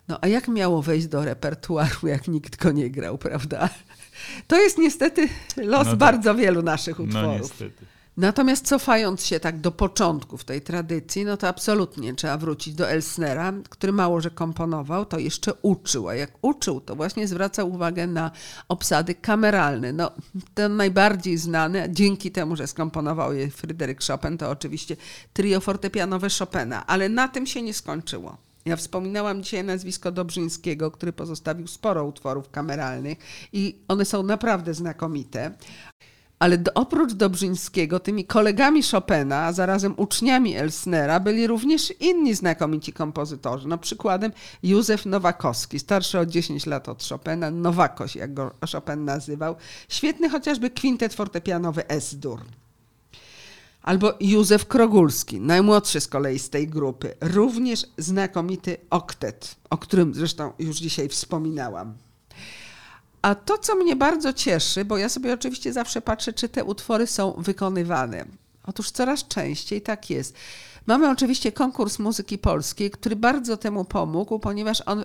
No 0.09 0.19
a 0.21 0.29
jak 0.29 0.49
miało 0.49 0.83
wejść 0.83 1.07
do 1.07 1.25
repertuaru, 1.25 2.07
jak 2.07 2.29
nikt 2.29 2.63
go 2.63 2.73
nie 2.73 2.91
grał, 2.91 3.19
prawda? 3.19 3.69
To 4.47 4.61
jest 4.63 4.79
niestety 4.79 5.29
los 5.57 5.85
No 5.85 5.91
tak. 5.91 5.97
bardzo 5.99 6.35
wielu 6.35 6.63
naszych 6.63 6.99
No 6.99 7.05
utworów. 7.05 7.41
niestety. 7.41 7.87
Natomiast 8.17 8.67
cofając 8.67 9.25
się 9.27 9.41
tak 9.41 9.61
do 9.61 9.71
początków 9.73 10.45
tej 10.45 10.61
tradycji, 10.61 11.25
no 11.25 11.37
to 11.37 11.49
absolutnie 11.49 12.15
trzeba 12.15 12.37
wrócić 12.37 12.75
do 12.75 12.89
Elsnera, 12.91 13.53
który 13.71 13.93
mało 13.93 14.21
że 14.21 14.31
komponował, 14.31 15.05
to 15.05 15.19
jeszcze 15.19 15.53
uczył. 15.63 16.09
A 16.09 16.15
jak 16.15 16.31
uczył, 16.43 16.81
to 16.81 16.97
właśnie 16.97 17.29
zwracał 17.29 17.71
uwagę 17.71 18.07
na 18.07 18.31
obsady 18.69 19.15
kameralne. 19.15 19.93
No, 19.93 20.11
ten 20.55 20.77
najbardziej 20.77 21.39
znany, 21.39 21.89
dzięki 21.91 22.31
temu, 22.31 22.57
że 22.57 22.67
skomponował 22.67 23.35
je 23.35 23.51
Fryderyk 23.51 24.03
Chopin, 24.07 24.39
to 24.39 24.51
oczywiście 24.51 24.97
trio 25.33 25.61
fortepianowe 25.61 26.29
Chopina. 26.39 26.87
Ale 26.87 27.09
na 27.09 27.29
tym 27.29 27.47
się 27.47 27.63
nie 27.63 27.75
skończyło. 27.75 28.37
Ja 28.65 28.77
wspominałam 28.77 29.43
dzisiaj 29.43 29.65
nazwisko 29.65 30.13
Dobrzyńskiego, 30.13 30.91
który 30.91 31.13
pozostawił 31.13 31.67
sporo 31.67 32.05
utworów 32.05 32.51
kameralnych 32.51 33.19
i 33.53 33.79
one 33.89 34.05
są 34.05 34.23
naprawdę 34.23 34.75
znakomite. 34.75 35.53
Ale 36.39 36.59
do, 36.59 36.75
oprócz 36.75 37.13
Dobrzyńskiego, 37.13 38.01
tymi 38.01 38.25
kolegami 38.25 38.83
Chopina, 38.83 39.45
a 39.45 39.53
zarazem 39.53 39.95
uczniami 39.97 40.57
Elsnera, 40.57 41.21
byli 41.21 41.47
również 41.47 41.95
inni 42.01 42.35
znakomici 42.35 42.93
kompozytorzy. 42.93 43.69
No 43.69 43.79
przykładem 43.79 44.33
Józef 44.63 45.07
Nowakowski, 45.07 45.79
starszy 45.79 46.19
o 46.19 46.27
10 46.27 46.67
lat 46.67 46.89
od 46.89 47.05
Chopina, 47.09 47.51
Nowakoś, 47.51 48.17
jak 48.17 48.35
go 48.35 48.55
Chopin 48.73 49.05
nazywał. 49.05 49.57
Świetny 49.89 50.29
chociażby 50.29 50.71
kwintet 50.71 51.15
fortepianowy 51.15 51.89
S-dur. 51.89 52.41
Albo 53.83 54.15
Józef 54.21 54.67
Krogulski, 54.67 55.41
najmłodszy 55.41 56.01
z 56.01 56.09
kolei 56.09 56.39
z 56.39 56.51
tej 56.51 56.69
grupy. 56.69 57.15
Również 57.21 57.87
znakomity 57.99 58.77
oktet, 58.91 59.57
o 59.71 59.79
którym 59.79 60.15
zresztą 60.15 60.53
już 60.59 60.77
dzisiaj 60.77 61.09
wspominałam. 61.09 61.95
A 63.23 63.35
to, 63.35 63.59
co 63.59 63.75
mnie 63.75 63.97
bardzo 63.97 64.33
cieszy, 64.33 64.85
bo 64.85 64.99
ja 64.99 65.09
sobie 65.09 65.35
oczywiście 65.35 65.73
zawsze 65.73 66.03
patrzę, 66.03 66.33
czy 66.33 66.49
te 66.49 66.65
utwory 66.65 67.07
są 67.07 67.33
wykonywane. 67.39 68.25
Otóż 68.65 68.91
coraz 68.91 69.29
częściej 69.29 69.83
tak 69.83 70.11
jest. 70.11 70.35
Mamy 70.87 71.11
oczywiście 71.11 71.53
konkurs 71.53 71.99
muzyki 71.99 72.39
polskiej, 72.39 72.91
który 72.91 73.17
bardzo 73.17 73.57
temu 73.57 73.85
pomógł, 73.85 74.39
ponieważ 74.39 74.83
on 74.87 75.05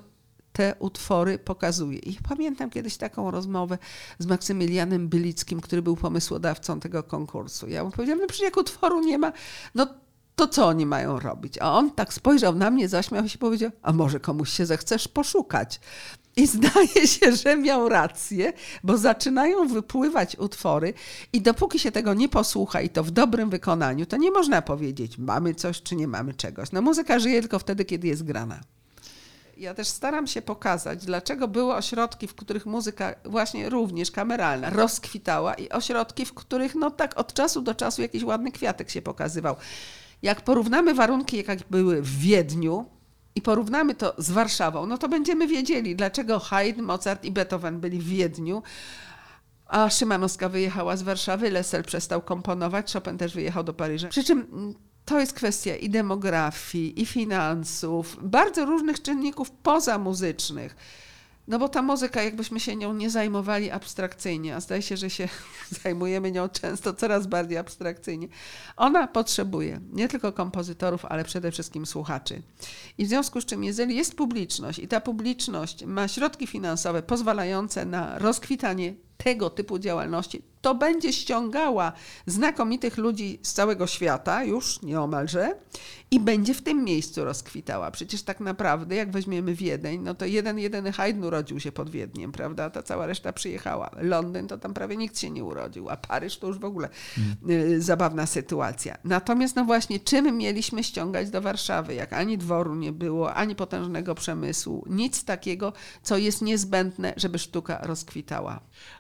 te 0.58 0.76
utwory 0.80 1.40
pokazuje. 1.40 2.00
I 2.00 2.18
pamiętam 2.30 2.70
kiedyś 2.70 2.98
taką 2.98 3.32
rozmowę 3.32 3.78
z 4.20 4.26
Maksymilianem 4.26 5.10
Bylickim, 5.10 5.62
który 5.62 5.82
był 5.82 5.96
pomysłodawcą 5.96 6.80
tego 6.80 7.04
konkursu. 7.04 7.68
Ja 7.68 7.84
mu 7.84 7.92
powiedziałam, 7.92 8.22
no 8.22 8.28
przecież 8.28 8.46
jak 8.46 8.58
utworu 8.58 9.02
nie 9.02 9.18
ma, 9.18 9.32
no 9.76 9.88
to 10.36 10.48
co 10.48 10.68
oni 10.68 10.86
mają 10.86 11.20
robić? 11.20 11.58
A 11.58 11.74
on 11.74 11.92
tak 11.92 12.14
spojrzał 12.14 12.56
na 12.56 12.72
mnie, 12.72 12.90
zaśmiał 12.90 13.30
się 13.30 13.36
i 13.36 13.38
powiedział, 13.38 13.72
a 13.82 13.94
może 13.94 14.20
komuś 14.20 14.50
się 14.50 14.66
zechcesz 14.66 15.08
poszukać? 15.08 15.80
I 16.36 16.48
zdaje 16.48 17.08
się, 17.08 17.36
że 17.36 17.58
miał 17.58 17.90
rację, 17.90 18.54
bo 18.84 18.98
zaczynają 18.98 19.68
wypływać 19.68 20.36
utwory 20.40 20.94
i 21.34 21.42
dopóki 21.42 21.80
się 21.80 21.92
tego 21.92 22.14
nie 22.14 22.30
posłucha 22.30 22.82
i 22.82 22.90
to 22.90 23.04
w 23.04 23.12
dobrym 23.12 23.50
wykonaniu, 23.50 24.06
to 24.06 24.18
nie 24.18 24.32
można 24.32 24.62
powiedzieć, 24.62 25.18
mamy 25.18 25.56
coś 25.56 25.82
czy 25.82 25.96
nie 25.96 26.08
mamy 26.08 26.34
czegoś. 26.34 26.72
No 26.72 26.82
muzyka 26.82 27.20
żyje 27.20 27.42
tylko 27.42 27.60
wtedy, 27.60 27.86
kiedy 27.86 28.08
jest 28.08 28.24
grana. 28.24 28.60
Ja 29.58 29.74
też 29.74 29.88
staram 29.88 30.28
się 30.28 30.42
pokazać, 30.42 31.06
dlaczego 31.06 31.48
były 31.48 31.74
ośrodki, 31.74 32.28
w 32.28 32.36
których 32.36 32.66
muzyka 32.66 33.16
właśnie 33.26 33.70
również 33.70 34.12
kameralna 34.12 34.70
rozkwitała 34.70 35.54
i 35.54 35.70
ośrodki, 35.70 36.26
w 36.26 36.34
których 36.34 36.76
no 36.76 36.92
tak 36.92 37.20
od 37.20 37.34
czasu 37.34 37.62
do 37.62 37.76
czasu 37.76 38.02
jakiś 38.02 38.24
ładny 38.24 38.52
kwiatek 38.52 38.90
się 38.90 39.02
pokazywał. 39.02 39.56
Jak 40.22 40.42
porównamy 40.42 40.94
warunki, 40.94 41.38
jakie 41.38 41.64
były 41.70 42.02
w 42.02 42.18
Wiedniu 42.18 42.86
i 43.36 43.42
porównamy 43.42 43.96
to 43.96 44.14
z 44.18 44.32
Warszawą, 44.32 44.86
no 44.86 44.98
to 44.98 45.10
będziemy 45.10 45.48
wiedzieli, 45.48 45.96
dlaczego 45.96 46.40
Haydn, 46.40 46.82
Mozart 46.82 47.26
i 47.26 47.32
Beethoven 47.32 47.80
byli 47.80 48.00
w 48.00 48.08
Wiedniu, 48.08 48.64
a 49.68 49.90
Szymanowska 49.90 50.50
wyjechała 50.50 50.98
z 50.98 51.02
Warszawy, 51.02 51.50
Lessel 51.50 51.84
przestał 51.84 52.22
komponować, 52.22 52.94
Chopin 52.94 53.18
też 53.18 53.34
wyjechał 53.34 53.64
do 53.64 53.74
Paryża. 53.74 54.08
Przy 54.08 54.24
czym 54.24 54.40
mm, 54.40 54.74
to 55.08 55.20
jest 55.20 55.34
kwestia 55.34 55.76
i 55.76 55.90
demografii, 55.90 57.02
i 57.02 57.06
finansów, 57.06 58.18
bardzo 58.22 58.66
różnych 58.66 59.02
czynników 59.02 59.52
pozamuzycznych. 59.52 60.76
No 61.48 61.60
bo 61.60 61.70
ta 61.70 61.82
muzyka, 61.82 62.24
jakbyśmy 62.24 62.60
się 62.60 62.76
nią 62.76 62.94
nie 62.94 63.10
zajmowali 63.10 63.72
abstrakcyjnie, 63.72 64.56
a 64.56 64.60
zdaje 64.60 64.82
się, 64.82 64.98
że 64.98 65.10
się 65.10 65.30
zajmujemy 65.84 66.32
nią 66.32 66.50
często 66.50 66.94
coraz 66.94 67.28
bardziej 67.28 67.58
abstrakcyjnie, 67.58 68.28
ona 68.78 69.08
potrzebuje 69.08 69.80
nie 69.92 70.08
tylko 70.08 70.34
kompozytorów, 70.34 71.06
ale 71.06 71.24
przede 71.24 71.52
wszystkim 71.52 71.86
słuchaczy. 71.86 72.42
I 72.98 73.06
w 73.06 73.10
związku 73.10 73.42
z 73.42 73.46
czym, 73.46 73.64
jeżeli 73.64 73.96
jest 73.96 74.16
publiczność 74.16 74.80
i 74.80 74.88
ta 74.88 75.02
publiczność 75.02 75.86
ma 75.86 76.08
środki 76.08 76.48
finansowe 76.48 77.04
pozwalające 77.04 77.86
na 77.86 78.20
rozkwitanie 78.20 79.07
tego 79.18 79.50
typu 79.50 79.80
działalności, 79.80 80.42
to 80.62 80.76
będzie 80.76 81.14
ściągała 81.14 81.92
znakomitych 82.26 82.98
ludzi 82.98 83.40
z 83.44 83.54
całego 83.54 83.88
świata, 83.88 84.44
już 84.44 84.82
nieomalże, 84.82 85.56
i 86.12 86.20
będzie 86.20 86.54
w 86.54 86.62
tym 86.62 86.84
miejscu 86.84 87.26
rozkwitała. 87.26 87.92
Przecież 87.92 88.24
tak 88.24 88.40
naprawdę, 88.40 88.96
jak 88.96 89.12
weźmiemy 89.12 89.54
Wiedeń, 89.54 90.02
no 90.02 90.14
to 90.14 90.26
jeden, 90.26 90.60
jedyny 90.60 90.92
Haydn 90.92 91.24
urodził 91.24 91.60
się 91.60 91.72
pod 91.72 91.90
Wiedniem, 91.90 92.32
prawda? 92.32 92.70
Ta 92.70 92.84
cała 92.84 93.06
reszta 93.06 93.34
przyjechała. 93.34 93.92
Londyn 93.98 94.48
to 94.48 94.58
tam 94.58 94.74
prawie 94.74 94.98
nikt 94.98 95.20
się 95.20 95.30
nie 95.30 95.44
urodził, 95.44 95.90
a 95.90 95.98
Paryż 95.98 96.38
to 96.38 96.48
już 96.48 96.60
w 96.60 96.66
ogóle 96.66 96.90
y, 97.50 97.82
zabawna 97.82 98.26
sytuacja. 98.26 98.98
Natomiast 99.04 99.56
no 99.56 99.66
właśnie, 99.66 100.00
czym 100.00 100.38
mieliśmy 100.38 100.84
ściągać 100.84 101.30
do 101.30 101.42
Warszawy, 101.42 101.94
jak 101.94 102.14
ani 102.14 102.38
dworu 102.38 102.76
nie 102.76 102.92
było, 102.92 103.34
ani 103.34 103.56
potężnego 103.56 104.16
przemysłu, 104.16 104.86
nic 104.90 105.24
takiego, 105.24 105.74
co 106.04 106.18
jest 106.18 106.42
niezbędne, 106.42 107.14
żeby 107.18 107.40
sztuka 107.40 107.80
rozkwitała. 107.84 108.60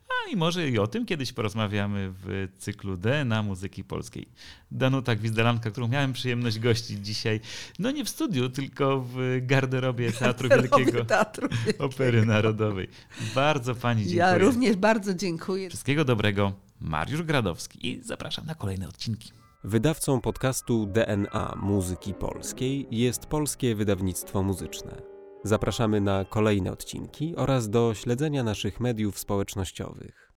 A 0.09 0.29
i 0.29 0.35
może 0.35 0.69
i 0.69 0.79
o 0.79 0.87
tym 0.87 1.05
kiedyś 1.05 1.33
porozmawiamy 1.33 2.13
w 2.23 2.47
cyklu 2.57 2.97
DNA 2.97 3.43
Muzyki 3.43 3.83
Polskiej. 3.83 4.27
Danuta 4.71 5.15
Gwizdalanka, 5.15 5.71
którą 5.71 5.87
miałem 5.87 6.13
przyjemność 6.13 6.59
gościć 6.59 7.05
dzisiaj, 7.05 7.39
no 7.79 7.91
nie 7.91 8.05
w 8.05 8.09
studiu, 8.09 8.49
tylko 8.49 9.01
w 9.01 9.39
garderobie 9.41 10.11
Teatru 10.19 10.49
Wielkiego 10.49 11.05
Teatru 11.05 11.49
Opery 11.79 12.25
Narodowej. 12.25 12.87
Bardzo 13.35 13.75
pani 13.75 14.01
dziękuję. 14.01 14.19
Ja 14.19 14.37
również 14.37 14.75
bardzo 14.75 15.13
dziękuję. 15.13 15.69
Wszystkiego 15.69 16.05
dobrego. 16.05 16.53
Mariusz 16.81 17.23
Gradowski 17.23 17.87
i 17.87 18.01
zapraszam 18.03 18.45
na 18.45 18.55
kolejne 18.55 18.87
odcinki. 18.87 19.31
Wydawcą 19.63 20.21
podcastu 20.21 20.85
DNA 20.85 21.53
Muzyki 21.61 22.13
Polskiej 22.13 22.87
jest 22.91 23.25
Polskie 23.25 23.75
Wydawnictwo 23.75 24.43
Muzyczne. 24.43 25.16
Zapraszamy 25.43 26.01
na 26.01 26.25
kolejne 26.25 26.71
odcinki 26.71 27.35
oraz 27.35 27.69
do 27.69 27.93
śledzenia 27.93 28.43
naszych 28.43 28.79
mediów 28.79 29.19
społecznościowych. 29.19 30.26